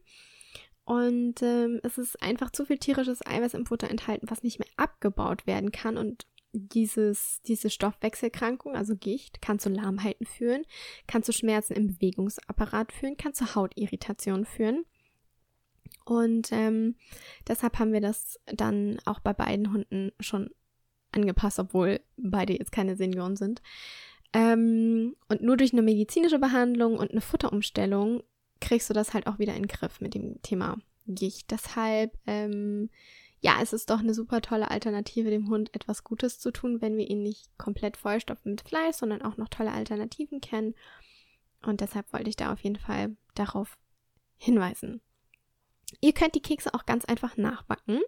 Und 0.84 1.42
ähm, 1.42 1.80
es 1.82 1.98
ist 1.98 2.22
einfach 2.22 2.52
zu 2.52 2.66
viel 2.66 2.78
tierisches 2.78 3.26
Eiweiß 3.26 3.56
im 3.56 3.66
Futter 3.66 3.90
enthalten, 3.90 4.30
was 4.30 4.44
nicht 4.44 4.60
mehr 4.60 4.68
abgebaut 4.78 5.48
werden 5.48 5.72
kann. 5.72 5.98
Und 5.98 6.28
dieses, 6.52 7.42
diese 7.48 7.72
Stoffwechselkrankung, 7.72 8.76
also 8.76 8.96
Gicht, 8.96 9.42
kann 9.42 9.58
zu 9.58 9.70
Lahmheiten 9.70 10.28
führen, 10.28 10.68
kann 11.08 11.24
zu 11.24 11.34
Schmerzen 11.34 11.74
im 11.74 11.88
Bewegungsapparat 11.88 12.92
führen, 12.92 13.18
kann 13.18 13.34
zu 13.34 13.56
Hautirritationen 13.56 14.46
führen. 14.46 14.86
Und 16.06 16.52
ähm, 16.52 16.96
deshalb 17.48 17.80
haben 17.80 17.92
wir 17.92 18.02
das 18.02 18.40
dann 18.46 19.00
auch 19.06 19.20
bei 19.20 19.34
beiden 19.34 19.74
Hunden 19.74 20.12
schon 20.20 20.52
angepasst, 21.12 21.60
obwohl 21.60 22.00
beide 22.18 22.54
jetzt 22.54 22.72
keine 22.72 22.96
Senioren 22.96 23.36
sind. 23.36 23.62
Ähm, 24.34 25.16
und 25.28 25.42
nur 25.42 25.58
durch 25.58 25.74
eine 25.74 25.82
medizinische 25.82 26.40
Behandlung 26.40 26.98
und 26.98 27.12
eine 27.12 27.22
Futterumstellung 27.22 28.24
kriegst 28.62 28.90
du 28.90 28.94
das 28.94 29.14
halt 29.14 29.28
auch 29.28 29.40
wieder 29.40 29.56
in 29.56 29.64
den 29.64 29.68
Griff 29.68 30.02
mit 30.02 30.14
dem 30.14 30.42
Thema 30.42 30.78
Gicht. 31.08 31.50
Deshalb, 31.52 32.18
ähm, 32.28 32.90
ja, 33.42 33.58
es 33.62 33.74
ist 33.74 33.90
doch 33.90 34.00
eine 34.00 34.14
super 34.14 34.42
tolle 34.42 34.70
Alternative, 34.70 35.30
dem 35.30 35.50
Hund 35.50 35.74
etwas 35.74 36.04
Gutes 36.04 36.40
zu 36.40 36.52
tun, 36.52 36.82
wenn 36.82 36.98
wir 36.98 37.10
ihn 37.10 37.24
nicht 37.24 37.50
komplett 37.58 37.98
vollstopfen 37.98 38.52
mit 38.52 38.62
Fleisch, 38.62 38.98
sondern 38.98 39.22
auch 39.22 39.38
noch 39.38 39.48
tolle 39.48 39.72
Alternativen 39.72 40.42
kennen. 40.42 40.76
Und 41.64 41.82
deshalb 41.82 42.12
wollte 42.14 42.30
ich 42.30 42.36
da 42.36 42.54
auf 42.54 42.60
jeden 42.62 42.78
Fall 42.78 43.16
darauf 43.34 43.78
hinweisen. 44.38 45.02
Ihr 46.02 46.14
könnt 46.14 46.36
die 46.36 46.42
Kekse 46.42 46.74
auch 46.74 46.86
ganz 46.86 47.06
einfach 47.06 47.38
nachbacken. 47.38 48.00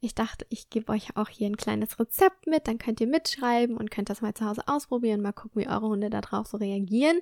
Ich 0.00 0.14
dachte, 0.14 0.46
ich 0.50 0.68
gebe 0.68 0.92
euch 0.92 1.16
auch 1.16 1.28
hier 1.28 1.46
ein 1.46 1.56
kleines 1.56 1.98
Rezept 1.98 2.46
mit, 2.46 2.68
dann 2.68 2.78
könnt 2.78 3.00
ihr 3.00 3.06
mitschreiben 3.06 3.76
und 3.76 3.90
könnt 3.90 4.10
das 4.10 4.20
mal 4.20 4.34
zu 4.34 4.44
Hause 4.44 4.62
ausprobieren, 4.66 5.22
mal 5.22 5.32
gucken, 5.32 5.62
wie 5.62 5.68
eure 5.68 5.88
Hunde 5.88 6.10
darauf 6.10 6.46
so 6.46 6.58
reagieren. 6.58 7.18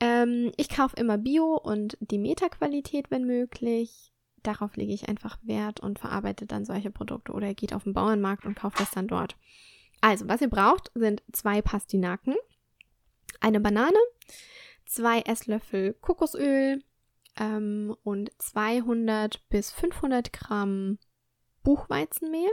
Ähm, 0.00 0.52
ich 0.56 0.68
kaufe 0.68 0.96
immer 0.96 1.18
Bio 1.18 1.56
und 1.56 1.96
die 2.00 2.18
Meta-Qualität, 2.18 3.10
wenn 3.10 3.24
möglich. 3.24 4.12
Darauf 4.42 4.76
lege 4.76 4.92
ich 4.92 5.08
einfach 5.08 5.38
Wert 5.42 5.80
und 5.80 5.98
verarbeite 5.98 6.46
dann 6.46 6.64
solche 6.64 6.90
Produkte 6.90 7.32
oder 7.32 7.54
geht 7.54 7.74
auf 7.74 7.84
den 7.84 7.92
Bauernmarkt 7.92 8.44
und 8.44 8.56
kauft 8.56 8.80
das 8.80 8.90
dann 8.90 9.06
dort. 9.06 9.36
Also, 10.00 10.26
was 10.28 10.40
ihr 10.40 10.48
braucht, 10.48 10.90
sind 10.94 11.22
zwei 11.32 11.60
Pastinaken, 11.60 12.34
eine 13.40 13.60
Banane, 13.60 13.98
zwei 14.86 15.20
Esslöffel 15.20 15.94
Kokosöl 16.00 16.82
ähm, 17.38 17.94
und 18.02 18.30
200 18.38 19.46
bis 19.50 19.70
500 19.70 20.32
Gramm 20.32 20.98
Buchweizenmehl. 21.62 22.50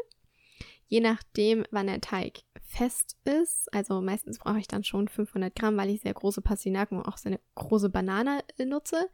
je 0.89 1.01
nachdem, 1.01 1.65
wann 1.69 1.87
der 1.87 1.99
Teig 1.99 2.43
fest 2.67 3.17
ist. 3.23 3.73
Also 3.73 4.01
meistens 4.01 4.39
brauche 4.39 4.59
ich 4.59 4.67
dann 4.67 4.83
schon 4.83 5.07
500 5.07 5.55
Gramm, 5.55 5.77
weil 5.77 5.89
ich 5.89 6.01
sehr 6.01 6.13
große 6.13 6.41
Pastinaken 6.41 6.97
und 6.97 7.05
auch 7.05 7.17
so 7.17 7.29
eine 7.29 7.39
große 7.55 7.89
Banane 7.89 8.41
nutze. 8.63 9.09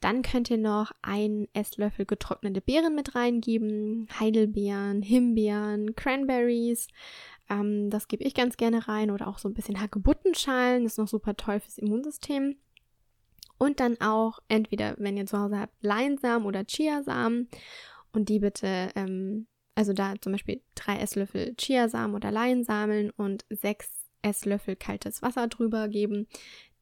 Dann 0.00 0.22
könnt 0.22 0.50
ihr 0.50 0.58
noch 0.58 0.92
einen 1.02 1.48
Esslöffel 1.52 2.06
getrocknete 2.06 2.60
Beeren 2.60 2.94
mit 2.94 3.14
reingeben, 3.14 4.08
Heidelbeeren, 4.18 5.02
Himbeeren, 5.02 5.94
Cranberries. 5.96 6.88
Ähm, 7.50 7.90
das 7.90 8.08
gebe 8.08 8.24
ich 8.24 8.34
ganz 8.34 8.56
gerne 8.56 8.88
rein 8.88 9.10
oder 9.10 9.28
auch 9.28 9.38
so 9.38 9.48
ein 9.48 9.54
bisschen 9.54 9.80
Hagebuttenschalen. 9.80 10.84
Das 10.84 10.94
ist 10.94 10.98
noch 10.98 11.08
super 11.08 11.36
toll 11.36 11.60
fürs 11.60 11.78
Immunsystem. 11.78 12.56
Und 13.58 13.78
dann 13.78 14.00
auch 14.00 14.40
entweder, 14.48 14.96
wenn 14.98 15.16
ihr 15.16 15.26
zu 15.26 15.38
Hause 15.38 15.60
habt, 15.60 15.74
Leinsamen 15.82 16.46
oder 16.46 16.64
Chiasamen. 16.64 17.48
Und 18.12 18.28
die 18.28 18.40
bitte 18.40 18.90
ähm, 18.94 19.46
also 19.74 19.92
da 19.92 20.14
zum 20.20 20.32
Beispiel 20.32 20.60
drei 20.74 20.98
Esslöffel 20.98 21.54
Chiasamen 21.56 22.14
oder 22.14 22.30
Leinsamen 22.30 23.10
und 23.10 23.44
sechs 23.48 23.90
Esslöffel 24.22 24.76
kaltes 24.76 25.22
Wasser 25.22 25.48
drüber 25.48 25.88
geben, 25.88 26.26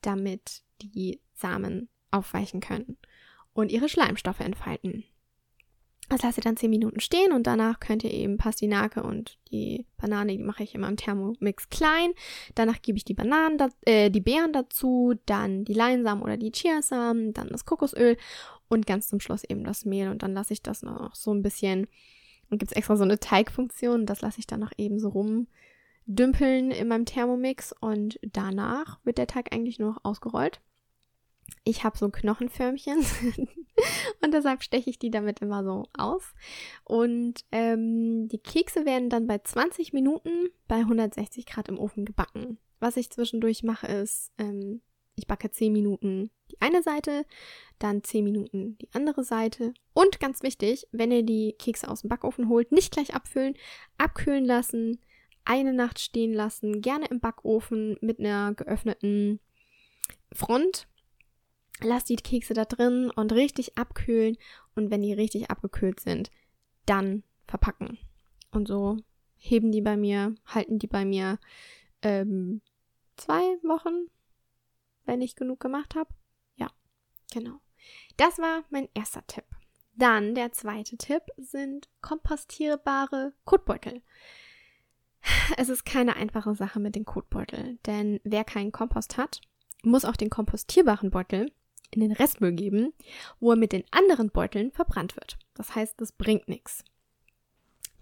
damit 0.03 0.63
die 0.83 1.21
Samen 1.35 1.89
aufweichen 2.11 2.61
können 2.61 2.97
und 3.53 3.71
ihre 3.71 3.89
Schleimstoffe 3.89 4.41
entfalten. 4.41 5.05
Das 6.09 6.23
lasst 6.23 6.39
ihr 6.39 6.43
dann 6.43 6.57
10 6.57 6.71
Minuten 6.71 6.99
stehen 6.99 7.31
und 7.31 7.47
danach 7.47 7.79
könnt 7.79 8.03
ihr 8.03 8.13
eben 8.13 8.37
Pastinake 8.37 9.01
und 9.01 9.39
die 9.53 9.87
Banane, 9.97 10.37
die 10.37 10.43
mache 10.43 10.65
ich 10.65 10.75
immer 10.75 10.89
im 10.89 10.97
Thermomix 10.97 11.71
klein. 11.71 12.11
Danach 12.57 12.83
gebe 12.83 12.99
ich 12.99 13.05
die 13.05 13.15
Bananen, 13.15 13.59
äh, 13.83 14.11
die 14.11 14.21
Beeren 14.21 14.53
dazu, 14.53 15.15
dann 15.27 15.65
die 15.65 15.73
Leinsamen 15.73 16.25
oder 16.25 16.37
die 16.37 16.51
Chiasamen, 16.51 17.33
dann 17.33 17.49
das 17.51 17.65
Kokosöl 17.65 18.17
und 18.71 18.87
ganz 18.87 19.09
zum 19.09 19.21
Schluss 19.21 19.45
eben 19.45 19.65
das 19.65 19.85
Mehl 19.85 20.09
und 20.09 20.23
dann 20.23 20.33
lasse 20.33 20.55
ich 20.55 20.63
das 20.63 20.83
noch 20.83 21.15
so 21.15 21.35
ein 21.35 21.43
bisschen 21.43 21.89
und 22.51 22.59
gibt 22.59 22.73
es 22.73 22.77
extra 22.77 22.97
so 22.97 23.05
eine 23.05 23.21
Teigfunktion. 23.21 24.07
Das 24.07 24.21
lasse 24.21 24.41
ich 24.41 24.47
dann 24.47 24.61
noch 24.61 24.73
eben 24.77 24.99
so 24.99 25.09
rumdümpeln 25.09 26.71
in 26.73 26.89
meinem 26.89 27.05
Thermomix. 27.07 27.73
Und 27.81 28.19
danach 28.23 28.99
wird 29.05 29.19
der 29.19 29.29
Teig 29.29 29.53
eigentlich 29.53 29.79
nur 29.79 29.93
noch 29.93 30.05
ausgerollt. 30.05 30.61
Ich 31.65 31.83
habe 31.83 31.99
so 31.99 32.09
Knochenförmchen 32.11 32.99
und 34.23 34.33
deshalb 34.33 34.63
steche 34.63 34.89
ich 34.89 34.99
die 34.99 35.11
damit 35.11 35.41
immer 35.41 35.65
so 35.65 35.87
aus. 35.97 36.35
Und 36.85 37.45
ähm, 37.51 38.29
die 38.29 38.39
Kekse 38.39 38.85
werden 38.85 39.11
dann 39.11 39.27
bei 39.27 39.39
20 39.39 39.93
Minuten 39.93 40.51
bei 40.69 40.77
160 40.77 41.47
Grad 41.47 41.69
im 41.69 41.79
Ofen 41.79 42.05
gebacken. 42.05 42.59
Was 42.79 42.97
ich 42.97 43.11
zwischendurch 43.11 43.63
mache, 43.63 43.89
ist 43.89 44.33
ähm, 44.39 44.81
ich 45.21 45.27
backe 45.27 45.51
10 45.51 45.73
Minuten 45.73 46.31
die 46.51 46.61
eine 46.61 46.83
Seite, 46.83 47.25
dann 47.79 48.03
10 48.03 48.25
Minuten 48.25 48.77
die 48.79 48.89
andere 48.93 49.23
Seite. 49.23 49.75
Und 49.93 50.19
ganz 50.19 50.43
wichtig, 50.43 50.87
wenn 50.93 51.13
ihr 51.13 51.23
die 51.23 51.55
Kekse 51.59 51.89
aus 51.89 52.01
dem 52.01 52.09
Backofen 52.09 52.49
holt, 52.49 52.73
nicht 52.73 52.93
gleich 52.93 53.15
abfüllen, 53.15 53.55
abkühlen 53.99 54.45
lassen, 54.45 54.99
eine 55.45 55.73
Nacht 55.73 56.01
stehen 56.01 56.33
lassen, 56.33 56.81
gerne 56.81 57.07
im 57.07 57.21
Backofen 57.21 57.97
mit 58.01 58.19
einer 58.19 58.55
geöffneten 58.55 59.41
Front. 60.33 60.87
Lasst 61.83 62.09
die 62.09 62.17
Kekse 62.17 62.55
da 62.55 62.65
drin 62.65 63.11
und 63.11 63.33
richtig 63.33 63.79
abkühlen. 63.79 64.37
Und 64.75 64.91
wenn 64.91 65.03
die 65.03 65.13
richtig 65.13 65.51
abgekühlt 65.51 66.01
sind, 66.01 66.31
dann 66.87 67.23
verpacken. 67.47 67.99
Und 68.51 68.69
so 68.69 68.97
heben 69.37 69.73
die 69.73 69.81
bei 69.81 69.97
mir, 69.97 70.35
halten 70.47 70.79
die 70.79 70.87
bei 70.87 71.05
mir 71.05 71.39
ähm, 72.03 72.61
zwei 73.17 73.41
Wochen, 73.63 74.09
wenn 75.11 75.23
ich 75.23 75.35
genug 75.35 75.59
gemacht 75.59 75.97
habe. 75.97 76.09
Ja, 76.55 76.71
genau. 77.33 77.61
Das 78.17 78.39
war 78.39 78.63
mein 78.71 78.89
erster 78.95 79.27
Tipp. 79.27 79.45
Dann 79.97 80.37
der 80.37 80.53
zweite 80.53 80.97
Tipp 80.97 81.23
sind 81.37 81.89
kompostierbare 82.01 83.35
Kotbeutel. 83.45 84.03
Es 85.57 85.69
ist 85.69 85.85
keine 85.85 86.15
einfache 86.15 86.55
Sache 86.55 86.79
mit 86.79 86.95
den 86.95 87.05
Kotbeutel, 87.05 87.79
denn 87.87 88.21
wer 88.23 88.45
keinen 88.45 88.71
Kompost 88.71 89.17
hat, 89.17 89.41
muss 89.83 90.05
auch 90.05 90.17
den 90.17 90.31
kompostierbaren 90.31 91.11
Beutel 91.11 91.53
in 91.91 92.01
den 92.01 92.13
Restmüll 92.13 92.53
geben, 92.53 92.95
wo 93.41 93.51
er 93.51 93.57
mit 93.57 93.73
den 93.73 93.85
anderen 93.91 94.31
Beuteln 94.31 94.71
verbrannt 94.71 95.17
wird. 95.17 95.39
Das 95.55 95.75
heißt, 95.75 96.01
das 96.01 96.13
bringt 96.13 96.49
nichts. 96.49 96.85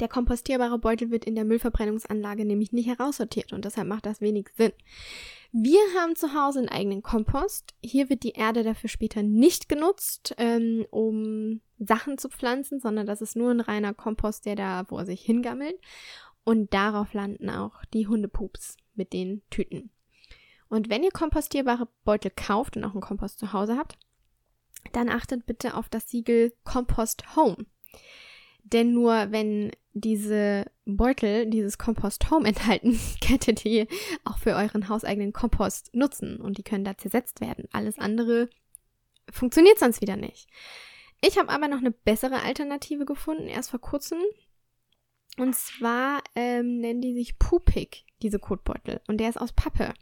Der 0.00 0.08
kompostierbare 0.08 0.78
Beutel 0.78 1.10
wird 1.10 1.24
in 1.24 1.34
der 1.34 1.44
Müllverbrennungsanlage 1.44 2.44
nämlich 2.44 2.72
nicht 2.72 2.88
heraussortiert 2.88 3.52
und 3.52 3.64
deshalb 3.64 3.88
macht 3.88 4.06
das 4.06 4.20
wenig 4.20 4.48
Sinn. 4.56 4.72
Wir 5.50 5.80
haben 5.96 6.14
zu 6.14 6.34
Hause 6.34 6.60
einen 6.60 6.68
eigenen 6.68 7.02
Kompost. 7.02 7.74
Hier 7.82 8.10
wird 8.10 8.22
die 8.22 8.32
Erde 8.32 8.62
dafür 8.62 8.90
später 8.90 9.22
nicht 9.22 9.68
genutzt, 9.68 10.34
ähm, 10.36 10.86
um 10.90 11.60
Sachen 11.78 12.18
zu 12.18 12.28
pflanzen, 12.28 12.80
sondern 12.80 13.06
das 13.06 13.22
ist 13.22 13.34
nur 13.34 13.50
ein 13.50 13.60
reiner 13.60 13.94
Kompost, 13.94 14.44
der 14.46 14.56
da 14.56 14.84
vor 14.84 15.06
sich 15.06 15.22
hingammelt. 15.22 15.76
Und 16.44 16.72
darauf 16.74 17.12
landen 17.12 17.50
auch 17.50 17.84
die 17.92 18.06
Hundepups 18.06 18.76
mit 18.94 19.12
den 19.12 19.42
Tüten. 19.50 19.90
Und 20.68 20.90
wenn 20.90 21.02
ihr 21.02 21.10
kompostierbare 21.10 21.88
Beutel 22.04 22.30
kauft 22.34 22.76
und 22.76 22.84
auch 22.84 22.92
einen 22.92 23.00
Kompost 23.00 23.38
zu 23.38 23.52
Hause 23.52 23.76
habt, 23.76 23.98
dann 24.92 25.08
achtet 25.08 25.46
bitte 25.46 25.74
auf 25.74 25.88
das 25.88 26.08
Siegel 26.10 26.52
Compost 26.64 27.36
Home. 27.36 27.66
Denn 28.72 28.92
nur 28.92 29.30
wenn 29.30 29.72
diese 29.94 30.66
Beutel 30.84 31.46
dieses 31.46 31.78
Kompost 31.78 32.30
Home 32.30 32.46
enthalten, 32.48 32.98
könnt 33.26 33.48
ihr 33.48 33.54
die 33.54 33.88
auch 34.24 34.38
für 34.38 34.54
euren 34.54 34.88
hauseigenen 34.88 35.32
Kompost 35.32 35.94
nutzen 35.94 36.40
und 36.40 36.58
die 36.58 36.62
können 36.62 36.84
da 36.84 36.96
zersetzt 36.96 37.40
werden. 37.40 37.66
Alles 37.72 37.98
andere 37.98 38.48
funktioniert 39.30 39.78
sonst 39.78 40.00
wieder 40.00 40.16
nicht. 40.16 40.48
Ich 41.20 41.38
habe 41.38 41.48
aber 41.48 41.68
noch 41.68 41.78
eine 41.78 41.90
bessere 41.90 42.42
Alternative 42.42 43.04
gefunden, 43.04 43.48
erst 43.48 43.70
vor 43.70 43.80
kurzem. 43.80 44.18
Und 45.36 45.54
zwar 45.54 46.22
ähm, 46.34 46.78
nennen 46.78 47.00
die 47.00 47.14
sich 47.14 47.38
Pupik, 47.38 48.04
diese 48.22 48.38
Kotbeutel. 48.38 49.00
Und 49.08 49.18
der 49.18 49.28
ist 49.28 49.40
aus 49.40 49.52
Pappe. 49.52 49.94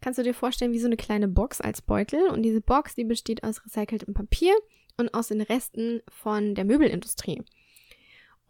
Kannst 0.00 0.18
du 0.18 0.22
dir 0.22 0.34
vorstellen, 0.34 0.72
wie 0.72 0.78
so 0.78 0.86
eine 0.86 0.96
kleine 0.96 1.28
Box 1.28 1.60
als 1.60 1.82
Beutel. 1.82 2.28
Und 2.28 2.42
diese 2.42 2.60
Box, 2.60 2.94
die 2.94 3.04
besteht 3.04 3.44
aus 3.44 3.64
recyceltem 3.64 4.14
Papier 4.14 4.54
und 4.96 5.12
aus 5.14 5.28
den 5.28 5.40
Resten 5.40 6.00
von 6.08 6.54
der 6.54 6.64
Möbelindustrie. 6.64 7.42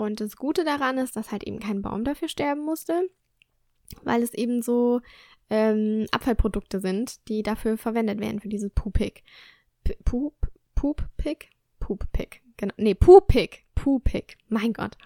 Und 0.02 0.21
das 0.21 0.37
Gute 0.37 0.64
daran 0.64 0.99
ist, 0.99 1.16
dass 1.16 1.30
halt 1.30 1.44
eben 1.44 1.61
kein 1.61 1.82
Baum 1.82 2.04
dafür 2.04 2.28
sterben 2.28 2.64
musste, 2.64 3.09
weil 4.02 4.23
es 4.23 4.35
eben 4.35 4.62
so 4.62 5.00
ähm, 5.50 6.06
Abfallprodukte 6.11 6.80
sind, 6.80 7.28
die 7.28 7.42
dafür 7.42 7.76
verwendet 7.78 8.21
werden 8.21 8.40
für 8.40 8.49
diese 8.49 8.71
Pupik. 8.71 9.23
Pup, 10.04 10.35
Pupik? 10.75 11.50
Pupik. 11.78 12.42
Genau. 12.56 12.75
Nee, 12.76 12.94
Pupik. 12.94 13.64
Pupik. 13.75 14.38
Mein 14.49 14.73
Gott. 14.73 14.97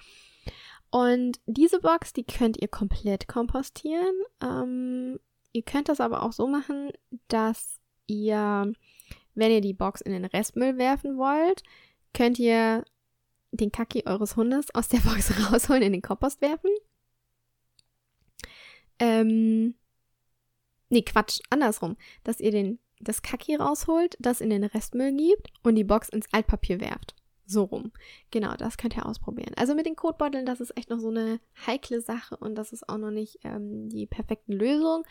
Und 0.90 1.40
diese 1.46 1.80
Box, 1.80 2.12
die 2.12 2.24
könnt 2.24 2.60
ihr 2.60 2.68
komplett 2.68 3.28
kompostieren. 3.28 4.14
Ähm, 4.42 5.18
ihr 5.52 5.62
könnt 5.62 5.88
das 5.88 6.00
aber 6.00 6.22
auch 6.22 6.32
so 6.32 6.46
machen, 6.46 6.90
dass 7.28 7.80
ihr, 8.06 8.72
wenn 9.34 9.50
ihr 9.50 9.60
die 9.60 9.74
Box 9.74 10.00
in 10.00 10.12
den 10.12 10.24
Restmüll 10.24 10.78
werfen 10.78 11.18
wollt, 11.18 11.62
könnt 12.14 12.38
ihr 12.38 12.84
den 13.50 13.72
Kaki 13.72 14.04
eures 14.06 14.36
Hundes 14.36 14.74
aus 14.74 14.88
der 14.88 14.98
Box 14.98 15.32
rausholen, 15.52 15.82
in 15.82 15.92
den 15.92 16.02
Kompost 16.02 16.40
werfen. 16.40 16.70
Ähm, 18.98 19.74
nee, 20.88 21.02
Quatsch, 21.02 21.40
andersrum. 21.50 21.96
Dass 22.24 22.40
ihr 22.40 22.50
den, 22.50 22.78
das 23.00 23.22
Kaki 23.22 23.56
rausholt, 23.56 24.16
das 24.20 24.40
in 24.40 24.50
den 24.50 24.64
Restmüll 24.64 25.14
gibt 25.16 25.48
und 25.62 25.74
die 25.74 25.84
Box 25.84 26.08
ins 26.08 26.26
Altpapier 26.32 26.80
werft. 26.80 27.14
So 27.46 27.62
rum. 27.62 27.92
Genau, 28.32 28.54
das 28.56 28.76
könnt 28.76 28.96
ihr 28.96 29.06
ausprobieren. 29.06 29.54
Also 29.56 29.74
mit 29.74 29.86
den 29.86 29.94
Kotbeuteln, 29.94 30.46
das 30.46 30.60
ist 30.60 30.76
echt 30.76 30.90
noch 30.90 30.98
so 30.98 31.10
eine 31.10 31.38
heikle 31.66 32.00
Sache 32.00 32.36
und 32.36 32.56
das 32.56 32.72
ist 32.72 32.88
auch 32.88 32.98
noch 32.98 33.12
nicht 33.12 33.38
ähm, 33.44 33.88
die 33.88 34.06
perfekte 34.06 34.52
Lösung. 34.52 35.04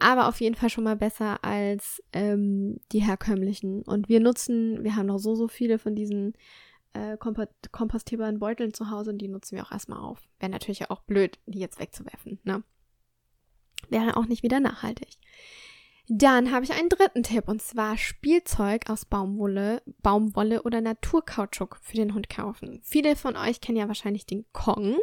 Aber 0.00 0.26
auf 0.26 0.40
jeden 0.40 0.56
Fall 0.56 0.68
schon 0.68 0.82
mal 0.82 0.96
besser 0.96 1.44
als 1.44 2.02
ähm, 2.12 2.78
die 2.90 2.98
herkömmlichen. 2.98 3.82
Und 3.82 4.08
wir 4.08 4.18
nutzen, 4.18 4.82
wir 4.82 4.96
haben 4.96 5.06
noch 5.06 5.18
so, 5.18 5.36
so 5.36 5.46
viele 5.46 5.78
von 5.78 5.94
diesen 5.94 6.34
äh, 6.94 7.16
kompostierbaren 7.16 8.38
Beuteln 8.38 8.74
zu 8.74 8.90
Hause 8.90 9.10
und 9.10 9.18
die 9.18 9.28
nutzen 9.28 9.56
wir 9.56 9.64
auch 9.64 9.72
erstmal 9.72 9.98
auf. 9.98 10.20
Wäre 10.38 10.50
natürlich 10.50 10.90
auch 10.90 11.02
blöd, 11.02 11.38
die 11.46 11.58
jetzt 11.58 11.78
wegzuwerfen, 11.78 12.38
ne? 12.44 12.62
Wäre 13.88 14.16
auch 14.16 14.26
nicht 14.26 14.42
wieder 14.42 14.60
nachhaltig. 14.60 15.18
Dann 16.08 16.50
habe 16.50 16.64
ich 16.64 16.72
einen 16.72 16.88
dritten 16.88 17.22
Tipp 17.22 17.48
und 17.48 17.62
zwar 17.62 17.96
Spielzeug 17.96 18.90
aus 18.90 19.04
Baumwolle, 19.04 19.82
Baumwolle 20.02 20.62
oder 20.62 20.80
Naturkautschuk 20.80 21.78
für 21.80 21.96
den 21.96 22.14
Hund 22.14 22.28
kaufen. 22.28 22.80
Viele 22.82 23.16
von 23.16 23.36
euch 23.36 23.60
kennen 23.60 23.78
ja 23.78 23.88
wahrscheinlich 23.88 24.26
den 24.26 24.44
Kong 24.52 24.98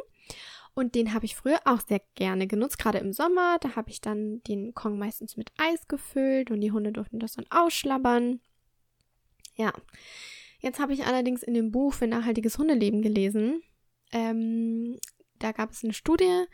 und 0.74 0.96
den 0.96 1.14
habe 1.14 1.26
ich 1.26 1.36
früher 1.36 1.60
auch 1.66 1.80
sehr 1.82 2.02
gerne 2.16 2.48
genutzt, 2.48 2.80
gerade 2.80 3.00
im 3.00 3.14
Sommer. 3.14 3.58
Da 3.60 3.76
habe 3.76 3.90
ich 3.90 4.02
dann 4.02 4.44
den 4.44 4.74
Kong 4.74 4.98
meistens 4.98 5.36
mit 5.38 5.52
Eis 5.58 5.88
gefüllt 5.88 6.52
und 6.52 6.62
die 6.62 6.72
Hunde 6.72 6.92
durften 6.92 7.20
das 7.20 7.34
dann 7.34 7.46
ausschlabbern. 7.50 8.40
Ja, 9.56 9.74
Jetzt 10.60 10.80
habe 10.80 10.94
ich 10.94 11.06
allerdings 11.06 11.44
in 11.44 11.54
dem 11.54 11.72
Buch 11.72 11.94
für 11.94 12.08
nachhaltiges 12.08 12.58
Hundeleben 12.58 13.02
gelesen. 13.02 13.62
Ähm, 14.12 14.98
da 15.40 15.52
gab 15.54 15.72
es 15.72 15.84
eine 15.84 15.94
Studie 15.94 16.46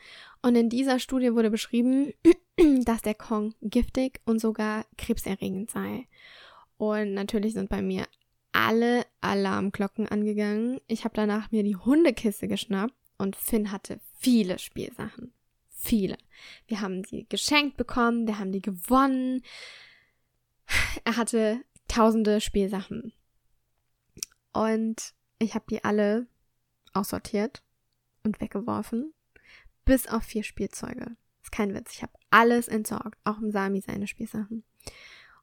und 0.41 0.55
in 0.55 0.69
dieser 0.69 0.99
Studie 0.99 1.33
wurde 1.33 1.49
beschrieben, 1.49 2.13
dass 2.85 3.01
der 3.01 3.15
Kong 3.15 3.55
giftig 3.61 4.21
und 4.25 4.39
sogar 4.39 4.85
krebserregend 4.97 5.71
sei. 5.71 6.07
Und 6.77 7.13
natürlich 7.13 7.53
sind 7.53 7.69
bei 7.69 7.81
mir 7.81 8.05
alle 8.51 9.05
Alarmglocken 9.21 10.07
angegangen. 10.07 10.79
Ich 10.87 11.03
habe 11.03 11.15
danach 11.15 11.51
mir 11.51 11.63
die 11.63 11.75
Hundekiste 11.75 12.47
geschnappt 12.47 12.93
Und 13.17 13.35
Finn 13.35 13.71
hatte 13.71 13.99
viele 14.19 14.59
Spielsachen. 14.59 15.33
Viele. 15.69 16.17
Wir 16.67 16.81
haben 16.81 17.03
die 17.03 17.27
geschenkt 17.27 17.77
bekommen, 17.77 18.27
wir 18.27 18.39
haben 18.39 18.51
die 18.51 18.61
gewonnen. 18.61 19.43
Er 21.03 21.17
hatte 21.17 21.61
tausende 21.87 22.41
Spielsachen. 22.41 23.13
Und 24.55 25.13
ich 25.37 25.53
habe 25.53 25.65
die 25.69 25.83
alle 25.83 26.27
aussortiert 26.93 27.61
und 28.23 28.39
weggeworfen. 28.39 29.13
Bis 29.83 30.07
auf 30.07 30.23
vier 30.23 30.43
Spielzeuge. 30.43 31.17
Ist 31.43 31.51
kein 31.51 31.73
Witz. 31.73 31.91
Ich 31.91 32.01
habe 32.01 32.13
alles 32.29 32.69
entsorgt. 32.69 33.19
Auch 33.25 33.37
im 33.39 33.51
Sami 33.51 33.81
seine 33.81 34.07
Spielsachen. 34.07 34.63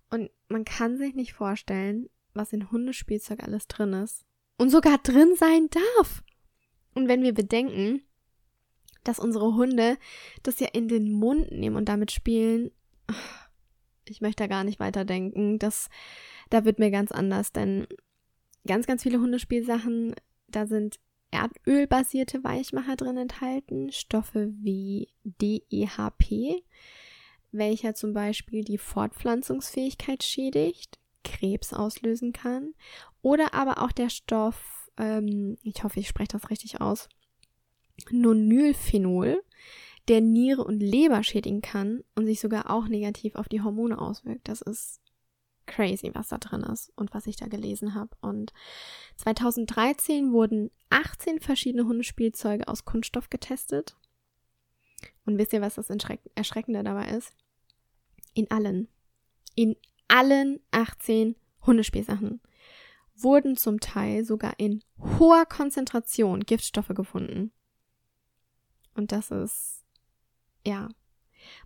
Und 0.09 0.31
man 0.49 0.64
kann 0.64 0.97
sich 0.97 1.14
nicht 1.14 1.35
vorstellen, 1.35 2.09
was 2.33 2.54
in 2.54 2.71
Hundespielzeug 2.71 3.42
alles 3.42 3.69
drin 3.69 3.92
ist. 3.92 4.25
Und 4.57 4.71
sogar 4.71 4.97
drin 4.97 5.35
sein 5.37 5.69
darf. 5.69 6.25
Und 6.95 7.07
wenn 7.07 7.23
wir 7.23 7.35
bedenken, 7.35 8.02
dass 9.04 9.19
unsere 9.19 9.54
Hunde 9.54 9.99
das 10.42 10.59
ja 10.59 10.69
in 10.73 10.88
den 10.88 11.12
Mund 11.12 11.50
nehmen 11.50 11.76
und 11.76 11.87
damit 11.87 12.12
spielen, 12.12 12.71
ich 14.09 14.23
möchte 14.23 14.45
da 14.45 14.47
gar 14.47 14.64
nicht 14.64 14.81
weiterdenken. 14.81 15.59
Das, 15.59 15.90
da 16.49 16.64
wird 16.64 16.78
mir 16.78 16.90
ganz 16.90 17.12
anders, 17.12 17.52
denn 17.52 17.87
ganz, 18.66 18.87
ganz 18.87 19.02
viele 19.02 19.21
Hundespielsachen, 19.21 20.14
da 20.49 20.66
sind 20.66 20.99
erdölbasierte 21.31 22.45
Weichmacher 22.45 22.97
drin 22.97 23.16
enthalten, 23.16 23.90
Stoffe 23.90 24.52
wie 24.61 25.09
DEHP, 25.25 26.62
welcher 27.50 27.95
zum 27.95 28.12
Beispiel 28.12 28.64
die 28.64 28.78
Fortpflanzungsfähigkeit 28.78 30.23
schädigt, 30.23 30.99
Krebs 31.25 31.73
auslösen 31.73 32.33
kann, 32.33 32.75
oder 33.23 33.54
aber 33.54 33.83
auch 33.83 33.92
der 33.92 34.11
Stoff, 34.11 34.90
ähm, 34.99 35.57
ich 35.62 35.83
hoffe, 35.83 36.00
ich 36.00 36.09
spreche 36.09 36.33
das 36.33 36.50
richtig 36.50 36.81
aus, 36.81 37.09
Nonylphenol, 38.11 39.42
der 40.09 40.21
Niere 40.21 40.64
und 40.64 40.81
Leber 40.81 41.23
schädigen 41.23 41.62
kann 41.62 42.02
und 42.14 42.26
sich 42.26 42.40
sogar 42.40 42.71
auch 42.71 42.88
negativ 42.88 43.37
auf 43.37 43.49
die 43.49 43.61
Hormone 43.61 43.99
auswirkt. 43.99 44.49
Das 44.49 44.61
ist 44.61 45.00
crazy, 45.66 46.11
was 46.14 46.28
da 46.28 46.38
drin 46.38 46.62
ist 46.62 46.92
und 46.97 47.14
was 47.14 47.26
ich 47.26 47.37
da 47.37 47.47
gelesen 47.47 47.95
habe. 47.95 48.11
Und 48.21 48.52
2013 49.16 50.33
wurden 50.33 50.71
18 50.90 51.40
verschiedene 51.40 51.87
Hundespielzeuge 51.87 52.69
aus 52.69 52.85
Kunststoff 52.85 53.31
getestet. 53.31 53.97
Und 55.25 55.38
wisst 55.38 55.52
ihr, 55.52 55.61
was 55.61 55.76
das 55.76 55.90
Erschreckende 56.35 56.83
dabei 56.83 57.09
ist? 57.09 57.33
In 58.35 58.50
allen, 58.50 58.88
in 59.54 59.76
allen 60.09 60.61
18 60.71 61.37
Hundespielsachen 61.66 62.40
wurden 63.14 63.57
zum 63.57 63.81
Teil 63.81 64.25
sogar 64.25 64.54
in 64.59 64.83
hoher 64.99 65.47
Konzentration 65.47 66.40
Giftstoffe 66.40 66.88
gefunden. 66.88 67.52
Und 68.95 69.12
das 69.12 69.31
ist, 69.31 69.85
ja, 70.66 70.88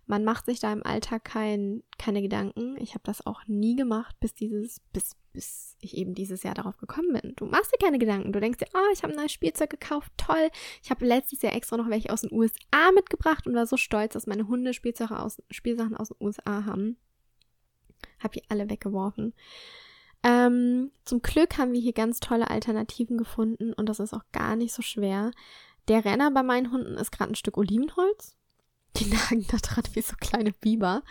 man 0.05 0.23
macht 0.23 0.45
sich 0.45 0.59
da 0.59 0.71
im 0.71 0.85
Alltag 0.85 1.23
kein, 1.23 1.83
keine 1.97 2.21
Gedanken. 2.21 2.75
Ich 2.79 2.93
habe 2.93 3.03
das 3.03 3.25
auch 3.25 3.41
nie 3.47 3.75
gemacht, 3.75 4.15
bis 4.19 4.33
dieses, 4.33 4.79
bis, 4.93 5.15
bis 5.33 5.75
ich 5.79 5.95
eben 5.97 6.13
dieses 6.13 6.43
Jahr 6.43 6.53
darauf 6.53 6.77
gekommen 6.77 7.19
bin. 7.19 7.33
Du 7.35 7.45
machst 7.45 7.71
dir 7.73 7.83
keine 7.83 7.99
Gedanken. 7.99 8.31
Du 8.31 8.39
denkst 8.39 8.59
dir, 8.59 8.67
oh, 8.73 8.91
ich 8.93 9.03
habe 9.03 9.13
ein 9.13 9.19
neues 9.19 9.31
Spielzeug 9.31 9.69
gekauft, 9.69 10.11
toll. 10.17 10.49
Ich 10.83 10.89
habe 10.89 11.05
letztes 11.05 11.41
Jahr 11.41 11.55
extra 11.55 11.77
noch 11.77 11.89
welche 11.89 12.11
aus 12.11 12.21
den 12.21 12.31
USA 12.31 12.91
mitgebracht 12.93 13.47
und 13.47 13.55
war 13.55 13.67
so 13.67 13.77
stolz, 13.77 14.13
dass 14.13 14.27
meine 14.27 14.47
Hunde 14.47 14.73
Spielsachen 14.73 15.17
aus, 15.17 15.41
Spielsachen 15.51 15.97
aus 15.97 16.09
den 16.09 16.17
USA 16.19 16.65
haben. 16.65 16.97
Hab 18.19 18.31
die 18.31 18.43
alle 18.49 18.69
weggeworfen. 18.69 19.33
Ähm, 20.23 20.91
zum 21.05 21.21
Glück 21.21 21.57
haben 21.57 21.73
wir 21.73 21.79
hier 21.79 21.93
ganz 21.93 22.19
tolle 22.19 22.49
Alternativen 22.49 23.17
gefunden 23.17 23.73
und 23.73 23.87
das 23.87 23.99
ist 23.99 24.13
auch 24.13 24.23
gar 24.31 24.55
nicht 24.55 24.73
so 24.73 24.81
schwer. 24.81 25.31
Der 25.87 26.03
Renner 26.03 26.31
bei 26.31 26.43
meinen 26.43 26.71
Hunden 26.71 26.95
ist 26.95 27.11
gerade 27.11 27.31
ein 27.31 27.35
Stück 27.35 27.57
Olivenholz. 27.57 28.36
Die 28.99 29.05
nagen 29.05 29.45
da 29.47 29.57
dran 29.57 29.83
wie 29.93 30.01
so 30.01 30.15
kleine 30.19 30.51
Biber. 30.51 31.03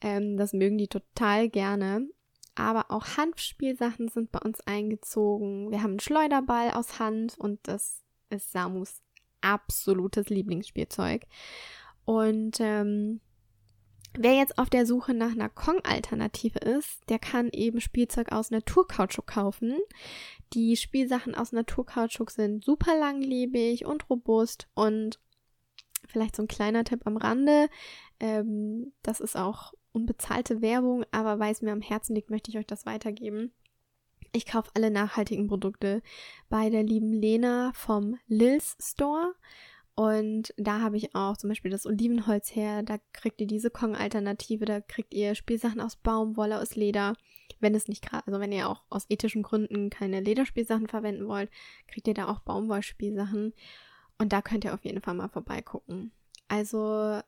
Ähm, 0.00 0.36
das 0.36 0.52
mögen 0.52 0.78
die 0.78 0.88
total 0.88 1.48
gerne. 1.48 2.08
Aber 2.54 2.90
auch 2.90 3.16
Hanfspielsachen 3.16 4.08
sind 4.08 4.32
bei 4.32 4.40
uns 4.40 4.60
eingezogen. 4.62 5.70
Wir 5.70 5.82
haben 5.82 5.92
einen 5.92 6.00
Schleuderball 6.00 6.72
aus 6.72 6.98
Hanf 6.98 7.36
und 7.38 7.60
das 7.62 8.02
ist 8.30 8.50
Samus 8.50 9.00
absolutes 9.40 10.28
Lieblingsspielzeug. 10.28 11.26
Und 12.04 12.58
ähm, 12.58 13.20
wer 14.14 14.34
jetzt 14.34 14.58
auf 14.58 14.70
der 14.70 14.86
Suche 14.86 15.14
nach 15.14 15.30
einer 15.30 15.48
Kong-Alternative 15.48 16.58
ist, 16.58 17.00
der 17.08 17.18
kann 17.18 17.48
eben 17.50 17.80
Spielzeug 17.80 18.32
aus 18.32 18.50
Naturkautschuk 18.50 19.26
kaufen. 19.26 19.76
Die 20.52 20.76
Spielsachen 20.76 21.34
aus 21.34 21.52
Naturkautschuk 21.52 22.30
sind 22.30 22.64
super 22.64 22.98
langlebig 22.98 23.84
und 23.84 24.10
robust 24.10 24.68
und 24.74 25.20
vielleicht 26.08 26.36
so 26.36 26.42
ein 26.42 26.48
kleiner 26.48 26.84
Tipp 26.84 27.02
am 27.04 27.16
Rande. 27.16 27.68
Ähm, 28.20 28.92
das 29.02 29.20
ist 29.20 29.36
auch 29.36 29.72
unbezahlte 29.92 30.60
Werbung, 30.62 31.04
aber 31.10 31.38
weil 31.38 31.52
es 31.52 31.62
mir 31.62 31.72
am 31.72 31.80
Herzen 31.80 32.14
liegt, 32.14 32.30
möchte 32.30 32.50
ich 32.50 32.58
euch 32.58 32.66
das 32.66 32.86
weitergeben. 32.86 33.52
Ich 34.32 34.46
kaufe 34.46 34.70
alle 34.74 34.90
nachhaltigen 34.90 35.48
Produkte 35.48 36.02
bei 36.48 36.70
der 36.70 36.82
lieben 36.82 37.12
Lena 37.12 37.72
vom 37.74 38.18
Lils 38.26 38.76
Store. 38.80 39.34
Und 39.94 40.54
da 40.56 40.80
habe 40.80 40.96
ich 40.96 41.16
auch 41.16 41.36
zum 41.36 41.48
Beispiel 41.48 41.72
das 41.72 41.86
Olivenholz 41.86 42.54
her. 42.54 42.82
Da 42.84 42.98
kriegt 43.12 43.40
ihr 43.40 43.48
diese 43.48 43.70
Kong-Alternative. 43.70 44.64
Da 44.64 44.80
kriegt 44.80 45.12
ihr 45.12 45.34
Spielsachen 45.34 45.80
aus 45.80 45.96
Baumwolle, 45.96 46.60
aus 46.60 46.76
Leder. 46.76 47.14
Wenn 47.58 47.74
es 47.74 47.88
nicht 47.88 48.08
gerade, 48.08 48.28
also 48.28 48.38
wenn 48.38 48.52
ihr 48.52 48.68
auch 48.68 48.84
aus 48.90 49.06
ethischen 49.08 49.42
Gründen 49.42 49.90
keine 49.90 50.20
Lederspielsachen 50.20 50.86
verwenden 50.86 51.26
wollt, 51.26 51.50
kriegt 51.88 52.06
ihr 52.06 52.14
da 52.14 52.28
auch 52.28 52.40
Baumwollspielsachen. 52.40 53.54
Und 54.18 54.32
da 54.32 54.42
könnt 54.42 54.64
ihr 54.64 54.74
auf 54.74 54.84
jeden 54.84 55.00
Fall 55.00 55.14
mal 55.14 55.28
vorbeigucken. 55.28 56.12
Also 56.48 57.20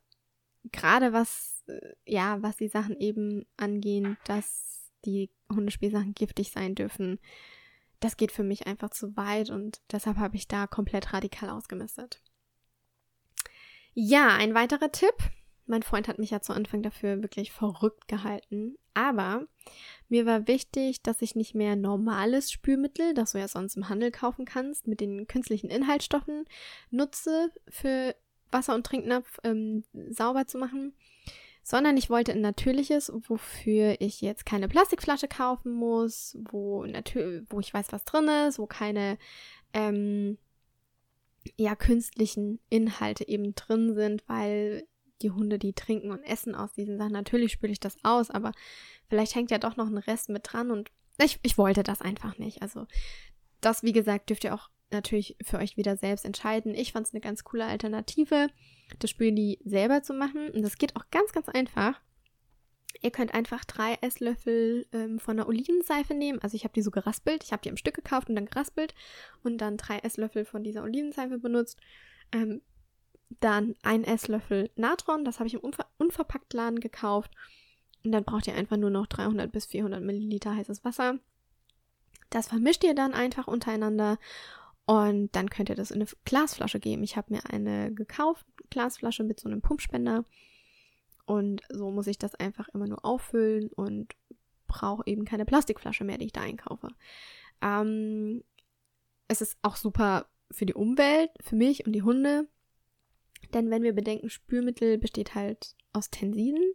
gerade 0.72 1.12
was, 1.12 1.62
äh, 1.68 1.94
ja, 2.04 2.42
was 2.42 2.56
die 2.56 2.68
Sachen 2.68 2.98
eben 2.98 3.46
angehen, 3.56 4.16
dass 4.24 4.90
die 5.04 5.30
Hundespielsachen 5.52 6.14
giftig 6.14 6.50
sein 6.50 6.74
dürfen, 6.74 7.18
das 8.00 8.16
geht 8.16 8.32
für 8.32 8.42
mich 8.42 8.66
einfach 8.66 8.90
zu 8.90 9.16
weit 9.16 9.50
und 9.50 9.80
deshalb 9.92 10.16
habe 10.16 10.36
ich 10.36 10.48
da 10.48 10.66
komplett 10.66 11.12
radikal 11.12 11.50
ausgemistet. 11.50 12.22
Ja, 13.92 14.28
ein 14.28 14.54
weiterer 14.54 14.90
Tipp. 14.90 15.14
Mein 15.70 15.84
Freund 15.84 16.08
hat 16.08 16.18
mich 16.18 16.30
ja 16.30 16.40
zu 16.40 16.52
Anfang 16.52 16.82
dafür 16.82 17.22
wirklich 17.22 17.52
verrückt 17.52 18.08
gehalten. 18.08 18.76
Aber 18.92 19.46
mir 20.08 20.26
war 20.26 20.48
wichtig, 20.48 21.00
dass 21.00 21.22
ich 21.22 21.36
nicht 21.36 21.54
mehr 21.54 21.76
normales 21.76 22.50
Spülmittel, 22.50 23.14
das 23.14 23.32
du 23.32 23.38
ja 23.38 23.46
sonst 23.46 23.76
im 23.76 23.88
Handel 23.88 24.10
kaufen 24.10 24.44
kannst, 24.44 24.88
mit 24.88 25.00
den 25.00 25.28
künstlichen 25.28 25.70
Inhaltsstoffen 25.70 26.44
nutze 26.90 27.52
für 27.68 28.16
Wasser 28.50 28.74
und 28.74 28.84
Trinknapf 28.84 29.38
ähm, 29.44 29.84
sauber 30.08 30.48
zu 30.48 30.58
machen, 30.58 30.92
sondern 31.62 31.96
ich 31.96 32.10
wollte 32.10 32.32
ein 32.32 32.40
natürliches, 32.40 33.12
wofür 33.28 33.94
ich 34.00 34.20
jetzt 34.20 34.44
keine 34.44 34.66
Plastikflasche 34.66 35.28
kaufen 35.28 35.70
muss, 35.70 36.36
wo, 36.50 36.84
wo 37.48 37.60
ich 37.60 37.72
weiß, 37.72 37.92
was 37.92 38.04
drin 38.04 38.26
ist, 38.48 38.58
wo 38.58 38.66
keine 38.66 39.18
ähm, 39.72 40.36
ja, 41.56 41.76
künstlichen 41.76 42.58
Inhalte 42.70 43.28
eben 43.28 43.54
drin 43.54 43.94
sind, 43.94 44.24
weil 44.26 44.84
die 45.22 45.30
Hunde, 45.30 45.58
die 45.58 45.72
trinken 45.72 46.10
und 46.10 46.22
essen 46.22 46.54
aus 46.54 46.72
diesen 46.72 46.98
Sachen. 46.98 47.12
Natürlich 47.12 47.52
spüle 47.52 47.72
ich 47.72 47.80
das 47.80 47.96
aus, 48.02 48.30
aber 48.30 48.52
vielleicht 49.08 49.34
hängt 49.34 49.50
ja 49.50 49.58
doch 49.58 49.76
noch 49.76 49.88
ein 49.88 49.98
Rest 49.98 50.28
mit 50.28 50.42
dran 50.44 50.70
und 50.70 50.90
ich, 51.18 51.38
ich 51.42 51.58
wollte 51.58 51.82
das 51.82 52.00
einfach 52.00 52.38
nicht. 52.38 52.62
Also 52.62 52.86
das, 53.60 53.82
wie 53.82 53.92
gesagt, 53.92 54.30
dürft 54.30 54.44
ihr 54.44 54.54
auch 54.54 54.70
natürlich 54.90 55.36
für 55.42 55.58
euch 55.58 55.76
wieder 55.76 55.96
selbst 55.96 56.24
entscheiden. 56.24 56.74
Ich 56.74 56.92
fand 56.92 57.06
es 57.06 57.12
eine 57.12 57.20
ganz 57.20 57.44
coole 57.44 57.66
Alternative, 57.66 58.48
das 58.98 59.10
Spüli 59.10 59.58
selber 59.64 60.02
zu 60.02 60.14
machen. 60.14 60.50
Und 60.50 60.62
das 60.62 60.78
geht 60.78 60.96
auch 60.96 61.04
ganz, 61.10 61.32
ganz 61.32 61.48
einfach. 61.48 62.00
Ihr 63.02 63.10
könnt 63.10 63.34
einfach 63.34 63.64
drei 63.64 63.98
Esslöffel 64.00 64.86
ähm, 64.92 65.20
von 65.20 65.36
der 65.36 65.48
Olivenseife 65.48 66.14
nehmen. 66.14 66.40
Also 66.42 66.56
ich 66.56 66.64
habe 66.64 66.74
die 66.74 66.82
so 66.82 66.90
geraspelt. 66.90 67.44
Ich 67.44 67.52
habe 67.52 67.62
die 67.62 67.68
im 67.68 67.76
Stück 67.76 67.94
gekauft 67.94 68.28
und 68.28 68.34
dann 68.34 68.46
geraspelt 68.46 68.94
und 69.42 69.58
dann 69.58 69.76
drei 69.76 69.98
Esslöffel 69.98 70.44
von 70.44 70.64
dieser 70.64 70.82
Olivenseife 70.82 71.38
benutzt. 71.38 71.78
Ähm, 72.32 72.62
dann 73.40 73.76
ein 73.82 74.04
Esslöffel 74.04 74.70
Natron, 74.76 75.24
das 75.24 75.38
habe 75.38 75.46
ich 75.46 75.54
im 75.54 75.60
Unver 75.60 75.86
Unverpacktladen 75.98 76.80
gekauft. 76.80 77.32
Und 78.04 78.12
dann 78.12 78.24
braucht 78.24 78.46
ihr 78.46 78.54
einfach 78.54 78.76
nur 78.76 78.90
noch 78.90 79.06
300 79.06 79.52
bis 79.52 79.66
400 79.66 80.02
Milliliter 80.02 80.54
heißes 80.54 80.84
Wasser. 80.84 81.18
Das 82.30 82.48
vermischt 82.48 82.84
ihr 82.84 82.94
dann 82.94 83.12
einfach 83.12 83.46
untereinander 83.46 84.18
und 84.86 85.36
dann 85.36 85.50
könnt 85.50 85.68
ihr 85.68 85.76
das 85.76 85.90
in 85.90 86.00
eine 86.00 86.10
Glasflasche 86.24 86.80
geben. 86.80 87.04
Ich 87.04 87.16
habe 87.16 87.32
mir 87.32 87.46
eine 87.48 87.92
gekauft, 87.94 88.44
Glasflasche 88.70 89.22
mit 89.22 89.38
so 89.38 89.48
einem 89.48 89.62
Pumpspender. 89.62 90.24
Und 91.26 91.62
so 91.68 91.92
muss 91.92 92.08
ich 92.08 92.18
das 92.18 92.34
einfach 92.34 92.68
immer 92.70 92.88
nur 92.88 93.04
auffüllen 93.04 93.68
und 93.72 94.16
brauche 94.66 95.04
eben 95.06 95.24
keine 95.24 95.44
Plastikflasche 95.44 96.02
mehr, 96.02 96.18
die 96.18 96.26
ich 96.26 96.32
da 96.32 96.40
einkaufe. 96.40 96.88
Ähm, 97.62 98.42
es 99.28 99.40
ist 99.40 99.58
auch 99.62 99.76
super 99.76 100.26
für 100.50 100.66
die 100.66 100.74
Umwelt, 100.74 101.30
für 101.40 101.54
mich 101.54 101.86
und 101.86 101.92
die 101.92 102.02
Hunde. 102.02 102.48
Denn 103.54 103.70
wenn 103.70 103.82
wir 103.82 103.92
bedenken, 103.92 104.30
Spülmittel 104.30 104.98
besteht 104.98 105.34
halt 105.34 105.74
aus 105.92 106.10
Tensiden 106.10 106.72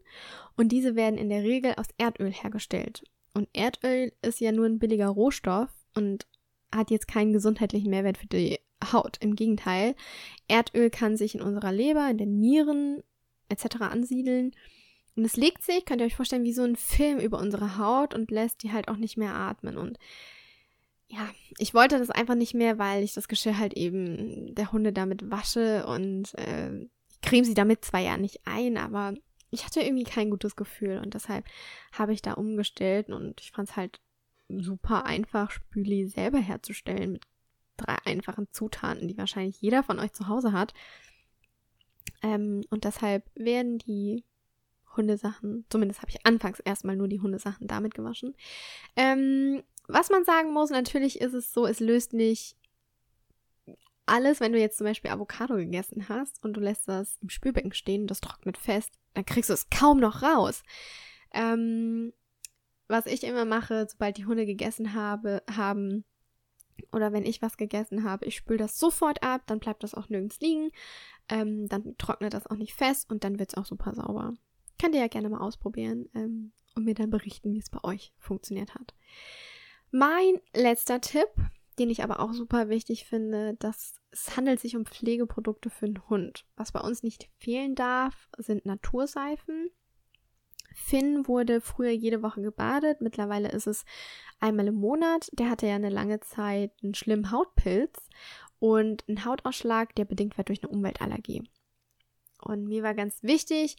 und 0.58 0.72
diese 0.72 0.96
werden 0.96 1.18
in 1.18 1.30
der 1.30 1.44
Regel 1.44 1.74
aus 1.78 1.88
Erdöl 1.98 2.32
hergestellt. 2.32 3.04
Und 3.34 3.50
Erdöl 3.54 4.12
ist 4.22 4.40
ja 4.40 4.52
nur 4.52 4.66
ein 4.66 4.80
billiger 4.80 5.08
Rohstoff 5.08 5.70
und 5.94 6.28
hat 6.74 6.92
jetzt 6.92 7.08
keinen 7.08 7.34
gesundheitlichen 7.34 7.90
Mehrwert 7.90 8.18
für 8.18 8.28
die 8.28 8.60
Haut. 8.92 9.18
Im 9.22 9.36
Gegenteil, 9.36 9.96
Erdöl 10.48 10.90
kann 10.90 11.18
sich 11.18 11.36
in 11.36 11.42
unserer 11.42 11.72
Leber, 11.72 12.10
in 12.10 12.18
den 12.18 12.40
Nieren 12.40 13.04
etc. 13.50 13.82
ansiedeln. 13.82 14.52
Und 15.16 15.24
es 15.24 15.38
legt 15.38 15.64
sich, 15.64 15.86
könnt 15.86 16.02
ihr 16.02 16.08
euch 16.08 16.16
vorstellen, 16.16 16.44
wie 16.44 16.54
so 16.54 16.64
ein 16.64 16.76
Film 16.76 17.20
über 17.20 17.40
unsere 17.40 17.78
Haut 17.78 18.14
und 18.14 18.32
lässt 18.32 18.64
die 18.64 18.72
halt 18.74 18.90
auch 18.90 18.98
nicht 18.98 19.18
mehr 19.18 19.34
atmen. 19.34 19.78
Und 19.78 19.98
ja, 21.16 21.30
ich 21.58 21.74
wollte 21.74 21.98
das 21.98 22.10
einfach 22.10 22.36
nicht 22.36 22.54
mehr, 22.54 22.78
weil 22.78 23.04
ich 23.04 23.14
das 23.14 23.28
Geschirr 23.28 23.58
halt 23.58 23.74
eben 23.74 24.54
der 24.54 24.72
Hunde 24.72 24.92
damit 24.92 25.30
wasche 25.32 25.86
und 25.88 26.34
äh, 26.36 26.74
ich 27.10 27.22
creme 27.22 27.46
sie 27.46 27.54
damit 27.54 27.86
zwar 27.86 28.02
ja 28.02 28.18
nicht 28.18 28.42
ein, 28.46 28.78
aber 28.78 29.14
ich 29.50 29.66
hatte 29.66 29.80
irgendwie 29.80 30.04
kein 30.04 30.30
gutes 30.30 30.56
Gefühl 30.56 31.00
und 31.00 31.14
deshalb 31.14 31.46
habe 31.94 32.14
ich 32.14 32.22
da 32.22 32.34
umgestellt 32.34 33.10
und 33.10 33.40
ich 33.40 33.52
fand 33.52 33.70
es 33.70 33.76
halt 33.76 34.02
super 34.50 35.06
einfach, 35.06 35.52
Spüli 35.52 36.08
selber 36.08 36.40
herzustellen 36.40 37.14
mit 37.14 37.24
drei 37.78 37.96
einfachen 38.06 38.48
Zutaten, 38.52 39.08
die 39.08 39.18
wahrscheinlich 39.18 39.62
jeder 39.62 39.84
von 39.84 40.00
euch 40.00 40.12
zu 40.12 40.28
Hause 40.28 40.52
hat. 40.52 40.74
Ähm, 42.22 42.64
und 42.70 42.84
deshalb 42.84 43.24
werden 43.36 43.78
die 43.80 44.24
Hundesachen, 44.96 45.66
zumindest 45.70 46.02
habe 46.02 46.12
ich 46.12 46.26
anfangs 46.26 46.60
erstmal 46.60 46.96
nur 46.96 47.08
die 47.08 47.20
Hundesachen 47.20 47.68
damit 47.68 47.94
gewaschen. 47.94 48.36
Ähm, 48.96 49.64
was 49.88 50.10
man 50.10 50.26
sagen 50.26 50.54
muss, 50.54 50.70
natürlich 50.70 51.22
ist 51.22 51.34
es 51.34 51.54
so, 51.54 51.66
es 51.66 51.80
löst 51.80 52.14
nicht 52.14 52.58
alles, 54.06 54.40
wenn 54.40 54.54
du 54.54 54.60
jetzt 54.60 54.78
zum 54.78 54.86
Beispiel 54.86 55.12
Avocado 55.12 55.56
gegessen 55.56 56.10
hast 56.10 56.44
und 56.44 56.54
du 56.54 56.62
lässt 56.62 56.88
das 56.88 57.18
im 57.22 57.30
Spülbecken 57.30 57.74
stehen, 57.74 58.08
das 58.08 58.22
trocknet 58.22 58.58
fest, 58.58 59.00
dann 59.14 59.26
kriegst 59.26 59.50
du 59.50 59.54
es 59.54 59.70
kaum 59.70 60.00
noch 60.00 60.22
raus. 60.22 60.64
Ähm, 61.34 62.14
was 62.88 63.08
ich 63.08 63.24
immer 63.24 63.46
mache, 63.46 63.88
sobald 63.90 64.18
die 64.18 64.26
Hunde 64.26 64.46
gegessen 64.46 64.94
habe, 64.94 65.42
haben, 65.52 66.06
oder 66.92 67.14
wenn 67.14 67.26
ich 67.26 67.42
was 67.42 67.58
gegessen 67.58 68.04
habe, 68.04 68.26
ich 68.26 68.36
spüle 68.36 68.60
das 68.60 68.78
sofort 68.78 69.24
ab, 69.24 69.42
dann 69.48 69.60
bleibt 69.60 69.84
das 69.84 69.96
auch 69.96 70.10
nirgends 70.10 70.40
liegen, 70.40 70.70
ähm, 71.30 71.68
dann 71.68 71.98
trocknet 71.98 72.34
das 72.34 72.46
auch 72.48 72.58
nicht 72.58 72.76
fest 72.76 73.10
und 73.10 73.24
dann 73.24 73.40
wird 73.40 73.52
es 73.52 73.58
auch 73.58 73.66
super 73.66 73.96
sauber. 73.96 74.34
Könnt 74.80 74.94
ihr 74.94 75.02
ja 75.02 75.08
gerne 75.08 75.30
mal 75.30 75.40
ausprobieren 75.40 76.10
ähm, 76.14 76.52
und 76.76 76.86
mir 76.86 76.94
dann 76.94 77.10
berichten, 77.10 77.54
wie 77.54 77.60
es 77.60 77.70
bei 77.70 77.84
euch 77.84 78.14
funktioniert 78.20 78.76
hat. 78.76 78.94
Mein 79.98 80.42
letzter 80.54 81.00
Tipp, 81.00 81.30
den 81.80 81.90
ich 81.90 82.04
aber 82.04 82.20
auch 82.20 82.34
super 82.34 82.68
wichtig 82.68 83.06
finde, 83.06 83.54
dass 83.60 83.94
es 84.12 84.36
handelt 84.36 84.60
sich 84.60 84.76
um 84.76 84.86
Pflegeprodukte 84.86 85.70
für 85.70 85.86
den 85.86 86.10
Hund. 86.10 86.46
Was 86.58 86.74
bei 86.74 86.82
uns 86.82 87.02
nicht 87.02 87.30
fehlen 87.38 87.76
darf, 87.76 88.28
sind 88.38 88.66
Naturseifen. 88.66 89.70
Finn 90.74 91.30
wurde 91.30 91.62
früher 91.62 91.92
jede 91.92 92.22
Woche 92.22 92.42
gebadet, 92.42 93.00
mittlerweile 93.00 93.50
ist 93.50 93.68
es 93.68 93.86
einmal 94.42 94.68
im 94.68 94.76
Monat. 94.76 95.30
Der 95.32 95.50
hatte 95.50 95.68
ja 95.68 95.76
eine 95.76 95.90
lange 95.90 96.20
Zeit 96.20 96.74
einen 96.84 96.94
schlimmen 96.94 97.32
Hautpilz 97.32 98.10
und 98.60 99.08
einen 99.08 99.24
Hautausschlag, 99.24 99.96
der 99.96 100.04
bedingt 100.04 100.38
wird 100.38 100.50
durch 100.50 100.62
eine 100.62 100.74
Umweltallergie. 100.74 101.50
Und 102.42 102.66
mir 102.66 102.84
war 102.84 102.96
ganz 102.96 103.24
wichtig, 103.24 103.78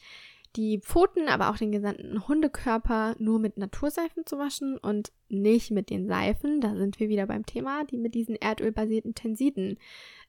die 0.56 0.80
Pfoten, 0.80 1.28
aber 1.28 1.50
auch 1.50 1.58
den 1.58 1.72
gesamten 1.72 2.26
Hundekörper 2.26 3.14
nur 3.18 3.38
mit 3.38 3.58
Naturseifen 3.58 4.24
zu 4.26 4.38
waschen 4.38 4.78
und 4.78 5.12
nicht 5.28 5.70
mit 5.70 5.90
den 5.90 6.08
Seifen. 6.08 6.60
Da 6.60 6.74
sind 6.74 6.98
wir 6.98 7.08
wieder 7.08 7.26
beim 7.26 7.44
Thema, 7.44 7.84
die 7.84 7.98
mit 7.98 8.14
diesen 8.14 8.36
erdölbasierten 8.36 9.14
Tensiden, 9.14 9.78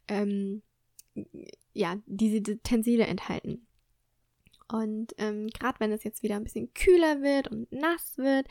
ähm, 0.08 0.62
ja, 1.74 1.98
diese 2.06 2.42
Tenside 2.60 3.08
enthalten. 3.08 3.66
Und 4.70 5.14
ähm, 5.18 5.48
gerade 5.48 5.80
wenn 5.80 5.94
es 5.94 6.04
jetzt 6.04 6.24
wieder 6.24 6.36
ein 6.36 6.44
bisschen 6.44 6.74
kühler 6.74 7.22
wird 7.22 7.48
und 7.48 7.72
nass 7.72 8.18
wird, 8.18 8.48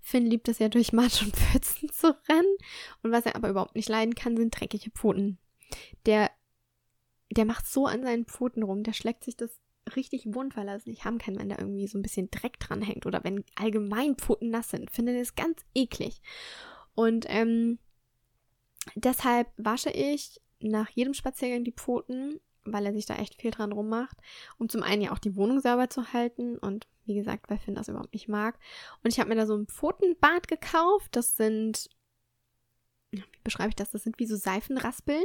Finn 0.00 0.26
liebt 0.26 0.48
es 0.48 0.58
ja 0.58 0.68
durch 0.68 0.92
Matsch 0.92 1.22
und 1.22 1.36
Pfützen 1.36 1.88
zu 1.90 2.08
rennen. 2.28 2.56
Und 3.02 3.12
was 3.12 3.26
er 3.26 3.36
aber 3.36 3.50
überhaupt 3.50 3.76
nicht 3.76 3.88
leiden 3.88 4.16
kann, 4.16 4.36
sind 4.36 4.50
dreckige 4.50 4.90
Pfoten. 4.90 5.38
Der, 6.06 6.30
der 7.30 7.44
macht 7.44 7.66
so 7.66 7.86
an 7.86 8.02
seinen 8.02 8.26
Pfoten 8.26 8.64
rum, 8.64 8.82
der 8.82 8.94
schlägt 8.94 9.22
sich 9.22 9.36
das 9.36 9.59
richtig 9.96 10.26
er 10.68 10.76
es 10.76 10.86
nicht 10.86 11.04
haben 11.04 11.18
kann, 11.18 11.38
wenn 11.38 11.48
da 11.48 11.58
irgendwie 11.58 11.86
so 11.86 11.98
ein 11.98 12.02
bisschen 12.02 12.30
Dreck 12.30 12.58
dran 12.58 12.82
hängt 12.82 13.06
oder 13.06 13.24
wenn 13.24 13.44
allgemein 13.56 14.16
Pfoten 14.16 14.50
nass 14.50 14.70
sind. 14.70 14.90
Finde 14.90 15.18
das 15.18 15.34
ganz 15.34 15.60
eklig. 15.74 16.20
Und 16.94 17.26
ähm, 17.28 17.78
deshalb 18.94 19.48
wasche 19.56 19.90
ich 19.90 20.40
nach 20.60 20.88
jedem 20.90 21.14
Spaziergang 21.14 21.64
die 21.64 21.72
Pfoten, 21.72 22.40
weil 22.64 22.86
er 22.86 22.92
sich 22.92 23.06
da 23.06 23.16
echt 23.16 23.40
viel 23.40 23.50
dran 23.50 23.72
rummacht, 23.72 24.16
um 24.58 24.68
zum 24.68 24.82
einen 24.82 25.02
ja 25.02 25.12
auch 25.12 25.18
die 25.18 25.36
Wohnung 25.36 25.60
sauber 25.60 25.88
zu 25.88 26.12
halten 26.12 26.58
und 26.58 26.86
wie 27.04 27.14
gesagt, 27.14 27.50
weil 27.50 27.58
Finn 27.58 27.74
das 27.74 27.88
überhaupt 27.88 28.12
nicht 28.12 28.28
mag. 28.28 28.58
Und 29.02 29.10
ich 29.10 29.18
habe 29.18 29.28
mir 29.30 29.36
da 29.36 29.46
so 29.46 29.56
ein 29.56 29.66
Pfotenbad 29.66 30.46
gekauft. 30.46 31.16
Das 31.16 31.36
sind, 31.36 31.88
wie 33.10 33.24
beschreibe 33.42 33.70
ich 33.70 33.74
das? 33.74 33.90
Das 33.90 34.04
sind 34.04 34.18
wie 34.18 34.26
so 34.26 34.36
Seifenraspeln. 34.36 35.24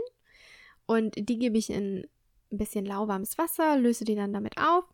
Und 0.87 1.15
die 1.17 1.37
gebe 1.37 1.57
ich 1.57 1.69
in 1.69 2.07
ein 2.55 2.57
bisschen 2.57 2.85
lauwarmes 2.85 3.37
Wasser, 3.37 3.77
löse 3.77 4.05
die 4.05 4.15
dann 4.15 4.33
damit 4.33 4.57
auf. 4.57 4.85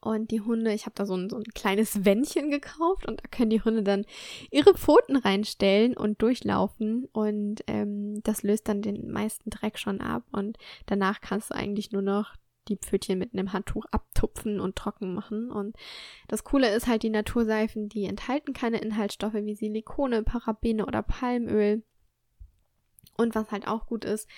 Und 0.00 0.30
die 0.30 0.40
Hunde, 0.40 0.72
ich 0.72 0.86
habe 0.86 0.94
da 0.94 1.04
so 1.04 1.16
ein, 1.16 1.28
so 1.28 1.36
ein 1.36 1.44
kleines 1.54 2.04
Wändchen 2.04 2.50
gekauft 2.50 3.08
und 3.08 3.20
da 3.20 3.28
können 3.28 3.50
die 3.50 3.62
Hunde 3.62 3.82
dann 3.82 4.04
ihre 4.52 4.74
Pfoten 4.74 5.16
reinstellen 5.16 5.96
und 5.96 6.22
durchlaufen. 6.22 7.08
Und 7.12 7.64
ähm, 7.66 8.22
das 8.22 8.44
löst 8.44 8.68
dann 8.68 8.82
den 8.82 9.10
meisten 9.10 9.50
Dreck 9.50 9.78
schon 9.78 10.00
ab. 10.00 10.22
Und 10.30 10.58
danach 10.86 11.20
kannst 11.20 11.50
du 11.50 11.56
eigentlich 11.56 11.90
nur 11.90 12.02
noch 12.02 12.36
die 12.68 12.76
Pfötchen 12.76 13.18
mit 13.18 13.32
einem 13.32 13.52
Handtuch 13.52 13.84
abtupfen 13.90 14.60
und 14.60 14.76
trocken 14.76 15.12
machen. 15.12 15.50
Und 15.50 15.76
das 16.28 16.44
Coole 16.44 16.72
ist 16.74 16.86
halt, 16.86 17.02
die 17.02 17.10
Naturseifen, 17.10 17.88
die 17.88 18.04
enthalten 18.04 18.52
keine 18.52 18.80
Inhaltsstoffe 18.80 19.34
wie 19.34 19.54
Silikone, 19.54 20.22
Parabene 20.22 20.86
oder 20.86 21.02
Palmöl. 21.02 21.82
Und 23.16 23.34
was 23.34 23.50
halt 23.50 23.66
auch 23.66 23.86
gut 23.86 24.04
ist, 24.04 24.28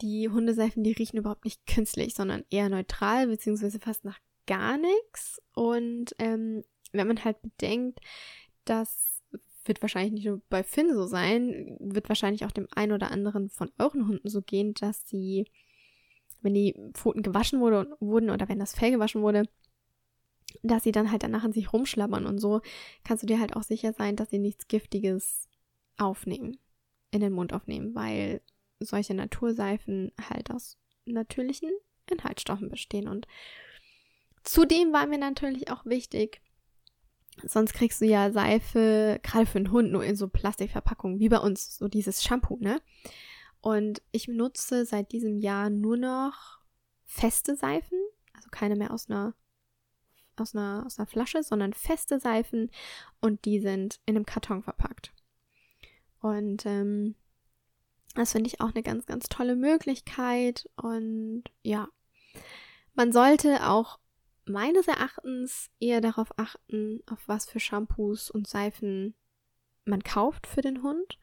die 0.00 0.28
Hundeseifen, 0.28 0.82
die 0.82 0.92
riechen 0.92 1.18
überhaupt 1.18 1.44
nicht 1.44 1.66
künstlich, 1.66 2.14
sondern 2.14 2.44
eher 2.50 2.68
neutral, 2.68 3.26
beziehungsweise 3.28 3.78
fast 3.78 4.04
nach 4.04 4.18
gar 4.46 4.78
nichts. 4.78 5.40
Und 5.54 6.14
ähm, 6.18 6.62
wenn 6.92 7.06
man 7.06 7.24
halt 7.24 7.40
bedenkt, 7.42 8.00
das 8.64 9.22
wird 9.64 9.82
wahrscheinlich 9.82 10.12
nicht 10.12 10.26
nur 10.26 10.42
bei 10.48 10.62
Finn 10.62 10.92
so 10.92 11.06
sein, 11.06 11.76
wird 11.78 12.08
wahrscheinlich 12.08 12.44
auch 12.44 12.50
dem 12.50 12.66
einen 12.74 12.92
oder 12.92 13.10
anderen 13.10 13.48
von 13.48 13.70
euren 13.78 14.08
Hunden 14.08 14.28
so 14.28 14.42
gehen, 14.42 14.74
dass 14.74 15.06
sie, 15.06 15.46
wenn 16.40 16.54
die 16.54 16.74
Pfoten 16.94 17.22
gewaschen 17.22 17.60
wurde, 17.60 17.96
wurden 18.00 18.30
oder 18.30 18.48
wenn 18.48 18.58
das 18.58 18.74
Fell 18.74 18.90
gewaschen 18.90 19.22
wurde, 19.22 19.48
dass 20.62 20.82
sie 20.82 20.92
dann 20.92 21.10
halt 21.10 21.22
danach 21.22 21.44
an 21.44 21.52
sich 21.52 21.72
rumschlabbern 21.72 22.26
und 22.26 22.38
so 22.38 22.60
kannst 23.04 23.22
du 23.22 23.26
dir 23.26 23.40
halt 23.40 23.56
auch 23.56 23.62
sicher 23.62 23.92
sein, 23.92 24.16
dass 24.16 24.30
sie 24.30 24.38
nichts 24.38 24.68
Giftiges 24.68 25.48
aufnehmen, 25.96 26.58
in 27.10 27.20
den 27.20 27.32
Mund 27.32 27.52
aufnehmen, 27.52 27.94
weil 27.94 28.42
solche 28.84 29.14
Naturseifen 29.14 30.12
halt 30.28 30.50
aus 30.50 30.78
natürlichen 31.04 31.70
Inhaltsstoffen 32.10 32.68
bestehen. 32.68 33.08
Und 33.08 33.26
zudem 34.44 34.92
war 34.92 35.06
mir 35.06 35.18
natürlich 35.18 35.70
auch 35.70 35.84
wichtig, 35.84 36.40
sonst 37.44 37.72
kriegst 37.72 38.00
du 38.00 38.06
ja 38.06 38.30
Seife, 38.30 39.18
gerade 39.22 39.46
für 39.46 39.58
einen 39.58 39.72
Hund, 39.72 39.92
nur 39.92 40.04
in 40.04 40.16
so 40.16 40.28
Plastikverpackungen, 40.28 41.18
wie 41.18 41.28
bei 41.28 41.38
uns, 41.38 41.76
so 41.76 41.88
dieses 41.88 42.22
Shampoo, 42.22 42.58
ne? 42.60 42.80
Und 43.60 44.02
ich 44.10 44.26
nutze 44.26 44.84
seit 44.84 45.12
diesem 45.12 45.38
Jahr 45.38 45.70
nur 45.70 45.96
noch 45.96 46.58
feste 47.04 47.54
Seifen, 47.54 47.98
also 48.34 48.48
keine 48.50 48.74
mehr 48.74 48.92
aus 48.92 49.08
einer 49.08 49.34
aus 50.36 50.54
einer, 50.54 50.84
aus 50.86 50.98
einer 50.98 51.06
Flasche, 51.06 51.42
sondern 51.42 51.74
feste 51.74 52.18
Seifen 52.18 52.70
und 53.20 53.44
die 53.44 53.60
sind 53.60 54.00
in 54.06 54.16
einem 54.16 54.26
Karton 54.26 54.62
verpackt. 54.62 55.12
Und 56.20 56.64
ähm, 56.66 57.14
das 58.14 58.32
finde 58.32 58.48
ich 58.48 58.60
auch 58.60 58.70
eine 58.74 58.82
ganz, 58.82 59.06
ganz 59.06 59.28
tolle 59.28 59.56
Möglichkeit. 59.56 60.68
Und 60.76 61.44
ja, 61.62 61.88
man 62.94 63.12
sollte 63.12 63.68
auch 63.68 63.98
meines 64.44 64.88
Erachtens 64.88 65.70
eher 65.80 66.00
darauf 66.00 66.36
achten, 66.38 67.00
auf 67.06 67.20
was 67.26 67.46
für 67.46 67.60
Shampoos 67.60 68.30
und 68.30 68.46
Seifen 68.46 69.14
man 69.84 70.02
kauft 70.02 70.46
für 70.46 70.60
den 70.60 70.82
Hund. 70.82 71.18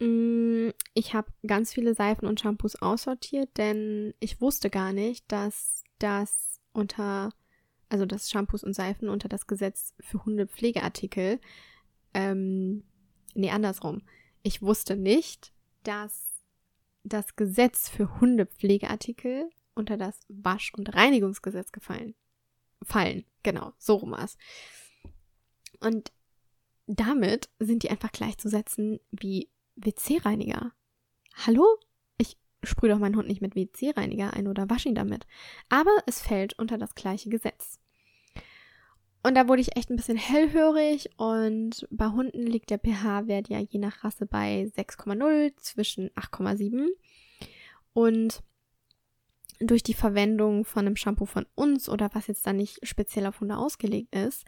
Mm, 0.00 0.70
ich 0.94 1.14
habe 1.14 1.32
ganz 1.46 1.72
viele 1.72 1.94
Seifen 1.94 2.26
und 2.26 2.40
Shampoos 2.40 2.76
aussortiert, 2.76 3.50
denn 3.56 4.14
ich 4.18 4.40
wusste 4.40 4.70
gar 4.70 4.92
nicht, 4.92 5.30
dass 5.30 5.84
das 5.98 6.60
unter, 6.72 7.30
also 7.88 8.06
dass 8.06 8.30
Shampoos 8.30 8.64
und 8.64 8.74
Seifen 8.74 9.08
unter 9.08 9.28
das 9.28 9.46
Gesetz 9.46 9.94
für 10.00 10.24
Hundepflegeartikel, 10.24 11.40
ähm, 12.14 12.84
nee, 13.34 13.50
andersrum. 13.50 14.02
Ich 14.42 14.62
wusste 14.62 14.96
nicht, 14.96 15.52
dass 15.82 16.30
das 17.04 17.36
Gesetz 17.36 17.88
für 17.88 18.20
Hundepflegeartikel 18.20 19.50
unter 19.74 19.96
das 19.96 20.20
Wasch- 20.28 20.74
und 20.74 20.94
Reinigungsgesetz 20.94 21.72
gefallen. 21.72 22.14
Fallen, 22.82 23.24
genau, 23.42 23.72
so 23.78 23.96
rum 23.96 24.12
war 24.12 24.24
es. 24.24 24.36
Und 25.80 26.12
damit 26.86 27.48
sind 27.58 27.82
die 27.82 27.90
einfach 27.90 28.12
gleichzusetzen 28.12 29.00
wie 29.10 29.48
WC-Reiniger. 29.76 30.72
Hallo? 31.46 31.64
Ich 32.18 32.36
sprühe 32.62 32.90
doch 32.90 32.98
meinen 32.98 33.16
Hund 33.16 33.28
nicht 33.28 33.40
mit 33.40 33.54
WC-Reiniger 33.54 34.34
ein 34.34 34.48
oder 34.48 34.68
wasche 34.68 34.88
ihn 34.88 34.94
damit. 34.94 35.26
Aber 35.68 35.92
es 36.06 36.20
fällt 36.20 36.58
unter 36.58 36.78
das 36.78 36.94
gleiche 36.94 37.30
Gesetz. 37.30 37.78
Und 39.22 39.34
da 39.34 39.48
wurde 39.48 39.60
ich 39.60 39.76
echt 39.76 39.90
ein 39.90 39.96
bisschen 39.96 40.16
hellhörig 40.16 41.10
und 41.16 41.86
bei 41.90 42.08
Hunden 42.08 42.46
liegt 42.46 42.70
der 42.70 42.78
pH-Wert 42.78 43.48
ja 43.48 43.58
je 43.58 43.78
nach 43.78 44.04
Rasse 44.04 44.26
bei 44.26 44.70
6,0 44.76 45.56
zwischen 45.56 46.10
8,7 46.10 46.86
und 47.92 48.42
durch 49.60 49.82
die 49.82 49.94
Verwendung 49.94 50.64
von 50.64 50.86
einem 50.86 50.96
Shampoo 50.96 51.26
von 51.26 51.46
uns 51.54 51.88
oder 51.88 52.10
was 52.14 52.26
jetzt 52.26 52.46
da 52.46 52.52
nicht 52.52 52.80
speziell 52.82 53.26
auf 53.26 53.40
Hunde 53.40 53.58
ausgelegt 53.58 54.14
ist, 54.14 54.44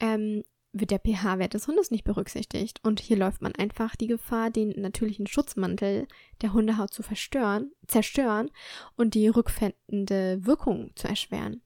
ähm, 0.00 0.42
wird 0.72 0.90
der 0.90 0.98
pH-Wert 0.98 1.54
des 1.54 1.66
Hundes 1.66 1.90
nicht 1.90 2.04
berücksichtigt. 2.04 2.80
Und 2.82 3.00
hier 3.00 3.16
läuft 3.16 3.40
man 3.40 3.54
einfach 3.54 3.96
die 3.96 4.06
Gefahr, 4.06 4.50
den 4.50 4.70
natürlichen 4.70 5.26
Schutzmantel 5.26 6.06
der 6.42 6.52
Hundehaut 6.52 6.92
zu 6.92 7.02
verstören, 7.02 7.70
zerstören 7.86 8.50
und 8.96 9.14
die 9.14 9.28
rückfändende 9.28 10.44
Wirkung 10.44 10.90
zu 10.94 11.08
erschweren. 11.08 11.62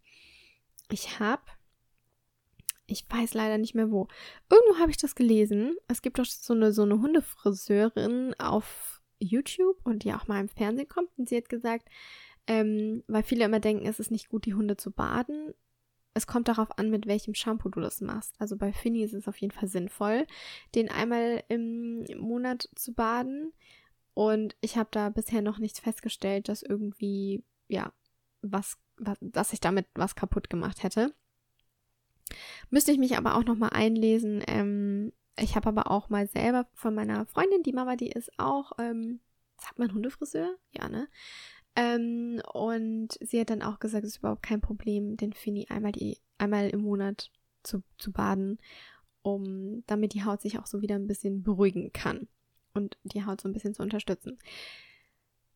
Ich 0.90 1.18
habe 1.18 1.42
ich 2.86 3.04
weiß 3.08 3.34
leider 3.34 3.58
nicht 3.58 3.74
mehr 3.74 3.90
wo. 3.90 4.08
Irgendwo 4.50 4.78
habe 4.78 4.90
ich 4.90 4.96
das 4.96 5.14
gelesen. 5.14 5.76
Es 5.88 6.02
gibt 6.02 6.18
doch 6.18 6.24
so 6.24 6.54
eine, 6.54 6.72
so 6.72 6.82
eine 6.82 7.00
Hundefriseurin 7.00 8.34
auf 8.38 9.02
YouTube 9.18 9.78
und 9.84 10.04
die 10.04 10.12
auch 10.12 10.26
mal 10.26 10.40
im 10.40 10.48
Fernsehen 10.48 10.88
kommt. 10.88 11.10
Und 11.16 11.28
sie 11.28 11.36
hat 11.36 11.48
gesagt, 11.48 11.88
ähm, 12.46 13.04
weil 13.06 13.22
viele 13.22 13.44
immer 13.44 13.60
denken, 13.60 13.86
es 13.86 14.00
ist 14.00 14.10
nicht 14.10 14.28
gut, 14.28 14.46
die 14.46 14.54
Hunde 14.54 14.76
zu 14.76 14.90
baden. 14.90 15.54
Es 16.14 16.26
kommt 16.26 16.48
darauf 16.48 16.78
an, 16.78 16.90
mit 16.90 17.06
welchem 17.06 17.34
Shampoo 17.34 17.70
du 17.70 17.80
das 17.80 18.00
machst. 18.00 18.34
Also 18.38 18.56
bei 18.56 18.72
Finny 18.72 19.02
ist 19.02 19.14
es 19.14 19.28
auf 19.28 19.38
jeden 19.38 19.52
Fall 19.52 19.68
sinnvoll, 19.68 20.26
den 20.74 20.90
einmal 20.90 21.42
im 21.48 22.04
Monat 22.18 22.68
zu 22.74 22.92
baden. 22.92 23.52
Und 24.14 24.56
ich 24.60 24.76
habe 24.76 24.90
da 24.92 25.08
bisher 25.08 25.40
noch 25.40 25.58
nichts 25.58 25.80
festgestellt, 25.80 26.48
dass 26.48 26.62
irgendwie, 26.62 27.44
ja, 27.68 27.92
was, 28.42 28.76
was, 28.98 29.16
dass 29.20 29.52
ich 29.52 29.60
damit 29.60 29.86
was 29.94 30.14
kaputt 30.14 30.50
gemacht 30.50 30.82
hätte. 30.82 31.14
Müsste 32.70 32.92
ich 32.92 32.98
mich 32.98 33.16
aber 33.16 33.36
auch 33.36 33.44
nochmal 33.44 33.70
einlesen. 33.70 34.42
Ähm, 34.46 35.12
ich 35.38 35.56
habe 35.56 35.68
aber 35.68 35.90
auch 35.90 36.08
mal 36.10 36.26
selber 36.26 36.66
von 36.74 36.94
meiner 36.94 37.26
Freundin, 37.26 37.62
die 37.62 37.72
Mama, 37.72 37.96
die 37.96 38.10
ist 38.10 38.30
auch, 38.38 38.72
ähm, 38.78 39.20
sagt 39.56 39.78
man 39.78 39.92
Hundefriseur? 39.92 40.56
Ja, 40.72 40.88
ne? 40.88 41.08
Ähm, 41.74 42.42
und 42.52 43.18
sie 43.20 43.40
hat 43.40 43.50
dann 43.50 43.62
auch 43.62 43.78
gesagt, 43.78 44.04
es 44.04 44.12
ist 44.12 44.18
überhaupt 44.18 44.42
kein 44.42 44.60
Problem, 44.60 45.16
den 45.16 45.32
Fini 45.32 45.66
einmal, 45.70 45.92
die, 45.92 46.18
einmal 46.38 46.68
im 46.68 46.82
Monat 46.82 47.30
zu, 47.62 47.82
zu 47.98 48.12
baden, 48.12 48.58
um 49.22 49.82
damit 49.86 50.12
die 50.12 50.24
Haut 50.24 50.42
sich 50.42 50.58
auch 50.58 50.66
so 50.66 50.82
wieder 50.82 50.96
ein 50.96 51.06
bisschen 51.06 51.42
beruhigen 51.42 51.92
kann 51.92 52.28
und 52.74 52.98
die 53.04 53.24
Haut 53.24 53.40
so 53.40 53.48
ein 53.48 53.52
bisschen 53.52 53.74
zu 53.74 53.82
unterstützen. 53.82 54.38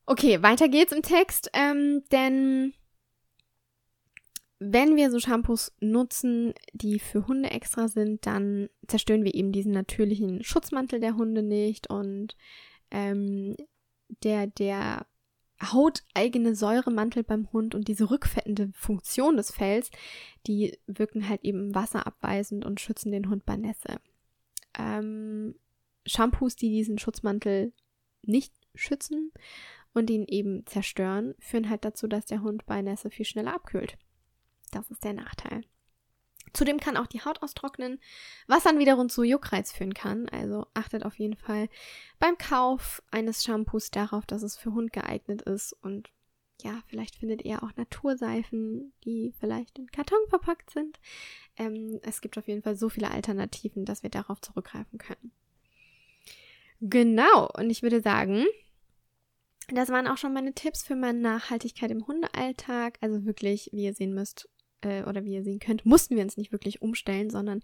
Okay, 0.06 0.42
weiter 0.42 0.68
geht's 0.68 0.92
im 0.92 1.02
Text, 1.02 1.50
ähm, 1.52 2.04
denn 2.12 2.72
wenn 4.58 4.96
wir 4.96 5.10
so 5.10 5.18
Shampoos 5.18 5.72
nutzen, 5.80 6.54
die 6.72 6.98
für 6.98 7.26
Hunde 7.26 7.50
extra 7.50 7.88
sind, 7.88 8.26
dann 8.26 8.68
zerstören 8.86 9.24
wir 9.24 9.34
eben 9.34 9.52
diesen 9.52 9.72
natürlichen 9.72 10.42
Schutzmantel 10.42 11.00
der 11.00 11.16
Hunde 11.16 11.42
nicht 11.42 11.90
und 11.90 12.36
ähm, 12.90 13.56
der, 14.22 14.46
der 14.46 15.06
hauteigene 15.62 16.54
Säuremantel 16.54 17.22
beim 17.22 17.50
Hund 17.52 17.74
und 17.74 17.88
diese 17.88 18.10
rückfettende 18.10 18.70
Funktion 18.74 19.36
des 19.36 19.50
Fells, 19.50 19.90
die 20.46 20.78
wirken 20.86 21.28
halt 21.28 21.44
eben 21.44 21.74
wasserabweisend 21.74 22.64
und 22.64 22.80
schützen 22.80 23.12
den 23.12 23.28
Hund 23.28 23.44
bei 23.44 23.56
Nässe. 23.56 24.00
Ähm, 24.78 25.54
Shampoos, 26.06 26.56
die 26.56 26.70
diesen 26.70 26.98
Schutzmantel 26.98 27.72
nicht 28.22 28.54
schützen 28.74 29.32
und 29.92 30.10
ihn 30.10 30.24
eben 30.26 30.66
zerstören, 30.66 31.34
führen 31.38 31.68
halt 31.68 31.84
dazu, 31.84 32.06
dass 32.06 32.26
der 32.26 32.42
Hund 32.42 32.66
bei 32.66 32.82
Nässe 32.82 33.10
viel 33.10 33.24
schneller 33.24 33.54
abkühlt. 33.54 33.98
Das 34.70 34.90
ist 34.90 35.04
der 35.04 35.14
Nachteil. 35.14 35.64
Zudem 36.52 36.80
kann 36.80 36.96
auch 36.96 37.06
die 37.06 37.22
Haut 37.22 37.42
austrocknen, 37.42 38.00
was 38.46 38.62
dann 38.62 38.78
wiederum 38.78 39.08
zu 39.08 39.22
Juckreiz 39.22 39.72
führen 39.72 39.94
kann. 39.94 40.28
Also 40.28 40.66
achtet 40.74 41.04
auf 41.04 41.18
jeden 41.18 41.36
Fall 41.36 41.68
beim 42.18 42.38
Kauf 42.38 43.02
eines 43.10 43.44
Shampoos 43.44 43.90
darauf, 43.90 44.26
dass 44.26 44.42
es 44.42 44.56
für 44.56 44.72
Hund 44.72 44.92
geeignet 44.92 45.42
ist. 45.42 45.72
Und 45.72 46.10
ja, 46.62 46.82
vielleicht 46.86 47.16
findet 47.16 47.44
ihr 47.44 47.62
auch 47.62 47.76
Naturseifen, 47.76 48.92
die 49.04 49.34
vielleicht 49.38 49.78
in 49.78 49.90
Karton 49.90 50.18
verpackt 50.28 50.70
sind. 50.70 50.98
Ähm, 51.56 52.00
es 52.02 52.20
gibt 52.20 52.38
auf 52.38 52.48
jeden 52.48 52.62
Fall 52.62 52.76
so 52.76 52.88
viele 52.88 53.10
Alternativen, 53.10 53.84
dass 53.84 54.02
wir 54.02 54.10
darauf 54.10 54.40
zurückgreifen 54.40 54.98
können. 54.98 55.32
Genau, 56.80 57.50
und 57.54 57.70
ich 57.70 57.82
würde 57.82 58.00
sagen, 58.00 58.46
das 59.68 59.88
waren 59.88 60.06
auch 60.06 60.16
schon 60.16 60.32
meine 60.32 60.54
Tipps 60.54 60.84
für 60.84 60.94
meine 60.94 61.18
Nachhaltigkeit 61.18 61.90
im 61.90 62.06
Hundealltag. 62.06 62.98
Also 63.00 63.24
wirklich, 63.24 63.70
wie 63.72 63.84
ihr 63.84 63.94
sehen 63.94 64.14
müsst, 64.14 64.48
äh, 64.86 65.04
oder 65.06 65.24
wie 65.24 65.34
ihr 65.34 65.42
sehen 65.42 65.58
könnt, 65.58 65.84
mussten 65.84 66.16
wir 66.16 66.22
uns 66.22 66.36
nicht 66.36 66.52
wirklich 66.52 66.80
umstellen, 66.82 67.30
sondern 67.30 67.62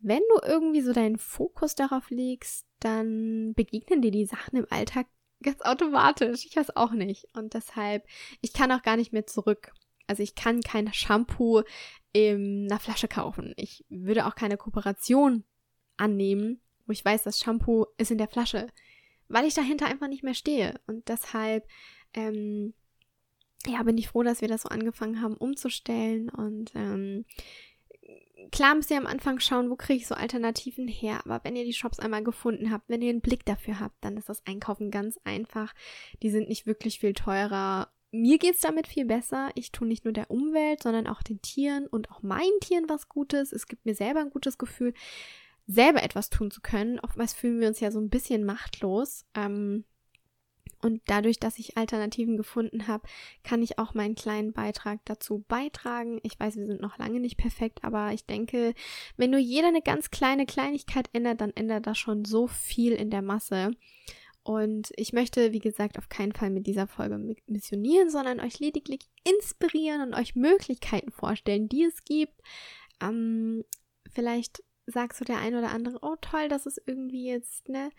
wenn 0.00 0.22
du 0.34 0.46
irgendwie 0.46 0.80
so 0.80 0.92
deinen 0.92 1.18
Fokus 1.18 1.74
darauf 1.74 2.10
legst, 2.10 2.66
dann 2.80 3.52
begegnen 3.54 4.02
dir 4.02 4.10
die 4.10 4.26
Sachen 4.26 4.56
im 4.56 4.66
Alltag 4.70 5.06
ganz 5.42 5.60
automatisch. 5.62 6.46
Ich 6.46 6.56
weiß 6.56 6.76
auch 6.76 6.92
nicht. 6.92 7.26
Und 7.34 7.54
deshalb, 7.54 8.06
ich 8.40 8.52
kann 8.52 8.72
auch 8.72 8.82
gar 8.82 8.96
nicht 8.96 9.12
mehr 9.12 9.26
zurück. 9.26 9.72
Also 10.06 10.22
ich 10.22 10.34
kann 10.34 10.60
kein 10.62 10.92
Shampoo 10.92 11.62
in 12.12 12.66
einer 12.68 12.80
Flasche 12.80 13.08
kaufen. 13.08 13.52
Ich 13.56 13.84
würde 13.88 14.26
auch 14.26 14.34
keine 14.34 14.56
Kooperation 14.56 15.44
annehmen, 15.96 16.60
wo 16.86 16.92
ich 16.92 17.04
weiß, 17.04 17.22
das 17.22 17.38
Shampoo 17.38 17.86
ist 17.98 18.10
in 18.10 18.18
der 18.18 18.28
Flasche, 18.28 18.68
weil 19.28 19.44
ich 19.44 19.54
dahinter 19.54 19.86
einfach 19.86 20.08
nicht 20.08 20.24
mehr 20.24 20.34
stehe. 20.34 20.80
Und 20.86 21.08
deshalb 21.08 21.68
ähm, 22.14 22.74
ja, 23.66 23.82
bin 23.82 23.98
ich 23.98 24.08
froh, 24.08 24.22
dass 24.22 24.40
wir 24.40 24.48
das 24.48 24.62
so 24.62 24.68
angefangen 24.68 25.20
haben 25.20 25.36
umzustellen. 25.36 26.28
Und 26.30 26.72
ähm, 26.74 27.24
klar 28.50 28.74
müsst 28.74 28.90
ihr 28.90 28.96
am 28.96 29.06
Anfang 29.06 29.40
schauen, 29.40 29.70
wo 29.70 29.76
kriege 29.76 30.00
ich 30.00 30.06
so 30.06 30.14
Alternativen 30.14 30.88
her. 30.88 31.20
Aber 31.24 31.40
wenn 31.44 31.56
ihr 31.56 31.64
die 31.64 31.74
Shops 31.74 31.98
einmal 31.98 32.24
gefunden 32.24 32.70
habt, 32.70 32.88
wenn 32.88 33.02
ihr 33.02 33.10
einen 33.10 33.20
Blick 33.20 33.44
dafür 33.44 33.80
habt, 33.80 34.02
dann 34.02 34.16
ist 34.16 34.28
das 34.28 34.46
Einkaufen 34.46 34.90
ganz 34.90 35.18
einfach. 35.24 35.74
Die 36.22 36.30
sind 36.30 36.48
nicht 36.48 36.66
wirklich 36.66 37.00
viel 37.00 37.12
teurer. 37.12 37.90
Mir 38.12 38.38
geht 38.38 38.54
es 38.54 38.60
damit 38.60 38.86
viel 38.86 39.04
besser. 39.04 39.50
Ich 39.54 39.72
tue 39.72 39.86
nicht 39.86 40.04
nur 40.04 40.12
der 40.12 40.30
Umwelt, 40.30 40.82
sondern 40.82 41.06
auch 41.06 41.22
den 41.22 41.42
Tieren 41.42 41.86
und 41.86 42.10
auch 42.10 42.22
meinen 42.22 42.60
Tieren 42.60 42.88
was 42.88 43.08
Gutes. 43.08 43.52
Es 43.52 43.66
gibt 43.66 43.86
mir 43.86 43.94
selber 43.94 44.20
ein 44.20 44.30
gutes 44.30 44.58
Gefühl, 44.58 44.94
selber 45.66 46.02
etwas 46.02 46.30
tun 46.30 46.50
zu 46.50 46.60
können. 46.60 46.98
Oftmals 46.98 47.34
fühlen 47.34 47.60
wir 47.60 47.68
uns 47.68 47.78
ja 47.78 47.90
so 47.92 48.00
ein 48.00 48.10
bisschen 48.10 48.44
machtlos. 48.44 49.26
Ähm, 49.34 49.84
und 50.82 51.02
dadurch, 51.06 51.38
dass 51.38 51.58
ich 51.58 51.76
Alternativen 51.76 52.36
gefunden 52.36 52.86
habe, 52.86 53.06
kann 53.44 53.62
ich 53.62 53.78
auch 53.78 53.94
meinen 53.94 54.14
kleinen 54.14 54.52
Beitrag 54.52 55.00
dazu 55.04 55.44
beitragen. 55.46 56.20
Ich 56.22 56.40
weiß, 56.40 56.56
wir 56.56 56.66
sind 56.66 56.80
noch 56.80 56.98
lange 56.98 57.20
nicht 57.20 57.36
perfekt, 57.36 57.84
aber 57.84 58.12
ich 58.12 58.24
denke, 58.24 58.74
wenn 59.16 59.30
nur 59.30 59.40
jeder 59.40 59.68
eine 59.68 59.82
ganz 59.82 60.10
kleine 60.10 60.46
Kleinigkeit 60.46 61.10
ändert, 61.12 61.40
dann 61.40 61.50
ändert 61.50 61.86
das 61.86 61.98
schon 61.98 62.24
so 62.24 62.46
viel 62.46 62.92
in 62.92 63.10
der 63.10 63.22
Masse. 63.22 63.72
Und 64.42 64.90
ich 64.96 65.12
möchte, 65.12 65.52
wie 65.52 65.58
gesagt, 65.58 65.98
auf 65.98 66.08
keinen 66.08 66.32
Fall 66.32 66.48
mit 66.48 66.66
dieser 66.66 66.86
Folge 66.86 67.36
missionieren, 67.46 68.08
sondern 68.08 68.40
euch 68.40 68.58
lediglich 68.58 69.00
inspirieren 69.22 70.00
und 70.00 70.14
euch 70.14 70.34
Möglichkeiten 70.34 71.10
vorstellen, 71.10 71.68
die 71.68 71.84
es 71.84 72.04
gibt. 72.04 72.40
Ähm, 73.02 73.64
vielleicht 74.10 74.62
sagst 74.86 75.20
du 75.20 75.24
der 75.24 75.38
ein 75.38 75.54
oder 75.54 75.70
andere, 75.70 75.98
oh 76.00 76.16
toll, 76.20 76.48
das 76.48 76.64
ist 76.64 76.80
irgendwie 76.86 77.26
jetzt, 77.26 77.68
ne, 77.68 77.90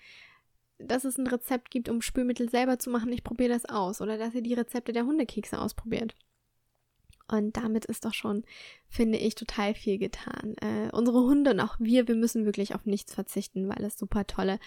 dass 0.88 1.06
es 1.06 1.18
ein 1.18 1.28
Rezept 1.28 1.72
gibt, 1.72 1.90
um 1.90 2.02
Spülmittel 2.02 2.50
selber 2.50 2.80
zu 2.80 2.90
machen, 2.90 3.12
ich 3.12 3.24
probiere 3.24 3.54
das 3.54 3.66
aus. 3.66 4.02
Oder 4.02 4.18
dass 4.18 4.34
ihr 4.34 4.42
die 4.42 4.54
Rezepte 4.54 4.94
der 4.94 5.06
Hundekekse 5.06 5.60
ausprobiert. 5.60 6.16
Und 7.28 7.56
damit 7.56 7.86
ist 7.86 8.06
doch 8.06 8.14
schon, 8.14 8.44
finde 8.90 9.18
ich, 9.18 9.36
total 9.36 9.74
viel 9.74 9.98
getan. 9.98 10.56
Äh, 10.62 10.90
unsere 10.92 11.22
Hunde 11.22 11.52
und 11.52 11.60
auch 11.62 11.78
wir, 11.80 12.08
wir 12.08 12.16
müssen 12.16 12.46
wirklich 12.46 12.76
auf 12.76 12.86
nichts 12.86 13.14
verzichten, 13.14 13.70
weil 13.70 13.84
es 13.86 13.98
super 13.98 14.28
tolle 14.28 14.60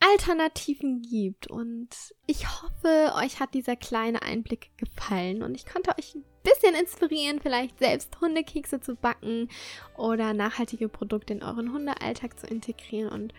Alternativen 0.00 1.02
gibt. 1.02 1.46
Und 1.46 1.88
ich 2.26 2.46
hoffe, 2.46 3.12
euch 3.16 3.40
hat 3.40 3.54
dieser 3.54 3.76
kleine 3.76 4.22
Einblick 4.22 4.70
gefallen 4.76 5.42
und 5.42 5.54
ich 5.54 5.66
konnte 5.66 5.90
euch 5.96 6.14
ein 6.14 6.24
bisschen 6.42 6.74
inspirieren, 6.74 7.40
vielleicht 7.40 7.78
selbst 7.78 8.20
Hundekekse 8.20 8.80
zu 8.80 8.96
backen 8.96 9.48
oder 9.96 10.34
nachhaltige 10.34 10.88
Produkte 10.88 11.34
in 11.34 11.42
euren 11.42 11.72
Hundealltag 11.72 12.38
zu 12.40 12.46
integrieren 12.46 13.10
und 13.10 13.34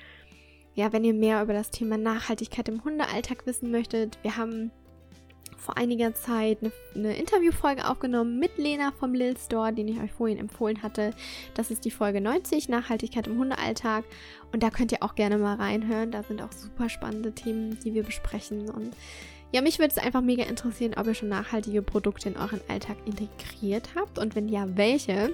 ja, 0.75 0.91
wenn 0.91 1.03
ihr 1.03 1.13
mehr 1.13 1.41
über 1.41 1.53
das 1.53 1.71
Thema 1.71 1.97
Nachhaltigkeit 1.97 2.67
im 2.69 2.83
Hundealltag 2.83 3.45
wissen 3.45 3.71
möchtet, 3.71 4.17
wir 4.23 4.37
haben 4.37 4.71
vor 5.63 5.77
einiger 5.77 6.13
Zeit 6.13 6.59
eine, 6.61 6.71
eine, 6.93 7.15
Interviewfolge 7.15 7.89
aufgenommen 7.89 8.37
mit 8.37 8.57
Lena 8.57 8.91
vom 8.99 9.13
Lil 9.13 9.37
Store, 9.37 9.71
den 9.71 9.87
ich 9.87 9.99
euch 9.99 10.11
vorhin 10.11 10.37
empfohlen 10.37 10.83
hatte. 10.83 11.11
Das 11.53 11.71
ist 11.71 11.85
die 11.85 11.91
Folge 11.91 12.19
90, 12.19 12.67
Nachhaltigkeit 12.69 13.27
im 13.27 13.39
Hundealltag. 13.39 14.03
Und 14.51 14.61
da 14.61 14.69
könnt 14.69 14.91
ihr 14.91 15.01
auch 15.01 15.15
gerne 15.15 15.37
mal 15.37 15.55
reinhören. 15.55 16.11
Da 16.11 16.23
sind 16.23 16.41
auch 16.41 16.51
super 16.51 16.89
spannende 16.89 17.31
Themen, 17.31 17.79
die 17.79 17.93
wir 17.93 18.03
besprechen. 18.03 18.69
Und 18.69 18.93
ja, 19.53 19.61
mich 19.61 19.79
würde 19.79 19.93
es 19.95 20.03
einfach 20.03 20.21
mega 20.21 20.43
interessieren, 20.43 20.95
ob 20.97 21.07
ihr 21.07 21.13
schon 21.13 21.29
nachhaltige 21.29 21.81
Produkte 21.81 22.29
in 22.29 22.37
euren 22.37 22.61
Alltag 22.67 22.97
integriert 23.05 23.89
habt 23.95 24.19
und 24.19 24.35
wenn 24.35 24.49
ja, 24.49 24.65
welche. 24.75 25.33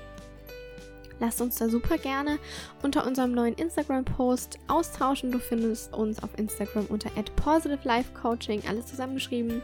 Lasst 1.19 1.41
uns 1.41 1.57
da 1.57 1.69
super 1.69 1.97
gerne 1.97 2.39
unter 2.81 3.05
unserem 3.05 3.33
neuen 3.33 3.55
Instagram-Post 3.55 4.57
austauschen. 4.67 5.31
Du 5.31 5.39
findest 5.39 5.93
uns 5.93 6.23
auf 6.23 6.29
Instagram 6.37 6.85
unter 6.85 7.09
@positivelifecoaching, 7.35 8.63
alles 8.67 8.87
zusammengeschrieben. 8.87 9.61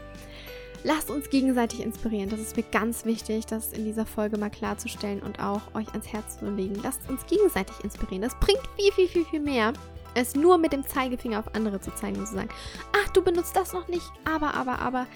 lasst 0.84 1.10
uns 1.10 1.28
gegenseitig 1.30 1.80
inspirieren. 1.80 2.28
Das 2.28 2.38
ist 2.38 2.56
mir 2.56 2.62
ganz 2.62 3.04
wichtig, 3.04 3.46
das 3.46 3.72
in 3.72 3.84
dieser 3.84 4.06
Folge 4.06 4.38
mal 4.38 4.50
klarzustellen 4.50 5.20
und 5.20 5.40
auch 5.40 5.74
euch 5.74 5.88
ans 5.88 6.06
Herz 6.06 6.38
zu 6.38 6.48
legen. 6.48 6.78
Lasst 6.82 7.00
uns 7.08 7.26
gegenseitig 7.26 7.74
inspirieren. 7.82 8.22
Das 8.22 8.38
bringt 8.38 8.62
viel, 8.78 8.92
viel, 8.92 9.08
viel, 9.08 9.24
viel 9.24 9.40
mehr, 9.40 9.72
es 10.16 10.34
nur 10.34 10.58
mit 10.58 10.72
dem 10.72 10.86
Zeigefinger 10.86 11.38
auf 11.38 11.54
andere 11.54 11.80
zu 11.80 11.94
zeigen 11.94 12.18
und 12.18 12.26
zu 12.26 12.34
sagen, 12.34 12.48
ach, 12.92 13.08
du 13.10 13.22
benutzt 13.22 13.54
das 13.54 13.72
noch 13.72 13.86
nicht, 13.88 14.10
aber, 14.24 14.54
aber, 14.54 14.80
aber. 14.80 15.06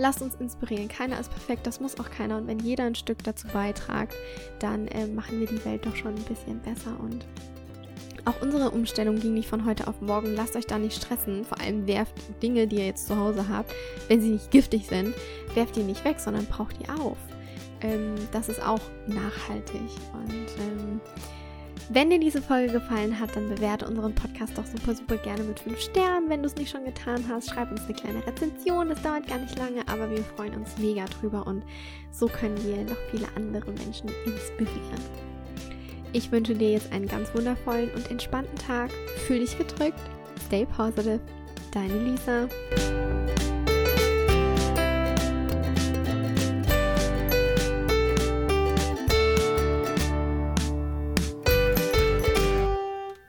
Lasst 0.00 0.22
uns 0.22 0.36
inspirieren. 0.36 0.86
Keiner 0.86 1.18
ist 1.18 1.30
perfekt, 1.30 1.66
das 1.66 1.80
muss 1.80 1.98
auch 1.98 2.08
keiner. 2.08 2.36
Und 2.36 2.46
wenn 2.46 2.60
jeder 2.60 2.84
ein 2.84 2.94
Stück 2.94 3.24
dazu 3.24 3.48
beitragt, 3.48 4.14
dann 4.60 4.86
äh, 4.88 5.08
machen 5.08 5.40
wir 5.40 5.48
die 5.48 5.64
Welt 5.64 5.84
doch 5.84 5.96
schon 5.96 6.14
ein 6.14 6.22
bisschen 6.22 6.60
besser 6.60 6.96
und 7.00 7.26
auch 8.24 8.42
unsere 8.42 8.70
Umstellung 8.70 9.18
ging 9.18 9.34
nicht 9.34 9.48
von 9.48 9.64
heute 9.64 9.88
auf 9.88 10.00
morgen. 10.02 10.34
Lasst 10.34 10.54
euch 10.54 10.66
da 10.66 10.78
nicht 10.78 11.02
stressen. 11.02 11.44
Vor 11.44 11.60
allem 11.60 11.86
werft 11.86 12.12
Dinge, 12.42 12.66
die 12.66 12.76
ihr 12.76 12.86
jetzt 12.86 13.06
zu 13.06 13.16
Hause 13.16 13.48
habt, 13.48 13.72
wenn 14.08 14.20
sie 14.20 14.30
nicht 14.30 14.50
giftig 14.50 14.86
sind, 14.86 15.14
werft 15.54 15.76
die 15.76 15.82
nicht 15.82 16.04
weg, 16.04 16.20
sondern 16.20 16.44
braucht 16.44 16.76
die 16.78 16.88
auf. 16.90 17.16
Ähm, 17.80 18.16
das 18.30 18.50
ist 18.50 18.62
auch 18.62 18.82
nachhaltig. 19.06 19.80
Und 20.12 20.46
ähm, 20.60 21.00
wenn 21.90 22.10
dir 22.10 22.18
diese 22.18 22.42
Folge 22.42 22.72
gefallen 22.72 23.18
hat, 23.18 23.34
dann 23.34 23.48
bewerte 23.48 23.86
unseren 23.86 24.14
Podcast 24.14 24.56
doch 24.56 24.66
super, 24.66 24.94
super 24.94 25.16
gerne 25.16 25.42
mit 25.42 25.60
5 25.60 25.80
Sternen. 25.80 26.28
Wenn 26.28 26.42
du 26.42 26.46
es 26.46 26.56
nicht 26.56 26.70
schon 26.70 26.84
getan 26.84 27.24
hast, 27.28 27.50
schreib 27.50 27.70
uns 27.70 27.84
eine 27.84 27.94
kleine 27.94 28.26
Rezension. 28.26 28.88
Das 28.88 29.02
dauert 29.02 29.26
gar 29.26 29.38
nicht 29.38 29.58
lange, 29.58 29.86
aber 29.88 30.10
wir 30.10 30.22
freuen 30.22 30.54
uns 30.54 30.76
mega 30.78 31.04
drüber 31.06 31.46
und 31.46 31.62
so 32.10 32.26
können 32.26 32.58
wir 32.64 32.84
noch 32.84 32.98
viele 33.10 33.26
andere 33.36 33.72
Menschen 33.72 34.10
inspirieren. 34.24 35.02
Ich 36.12 36.32
wünsche 36.32 36.54
dir 36.54 36.72
jetzt 36.72 36.92
einen 36.92 37.06
ganz 37.06 37.34
wundervollen 37.34 37.90
und 37.94 38.10
entspannten 38.10 38.56
Tag. 38.56 38.90
Fühl 39.26 39.40
dich 39.40 39.56
gedrückt. 39.58 40.00
Stay 40.46 40.66
positive. 40.66 41.20
Deine 41.72 41.98
Lisa. 41.98 42.48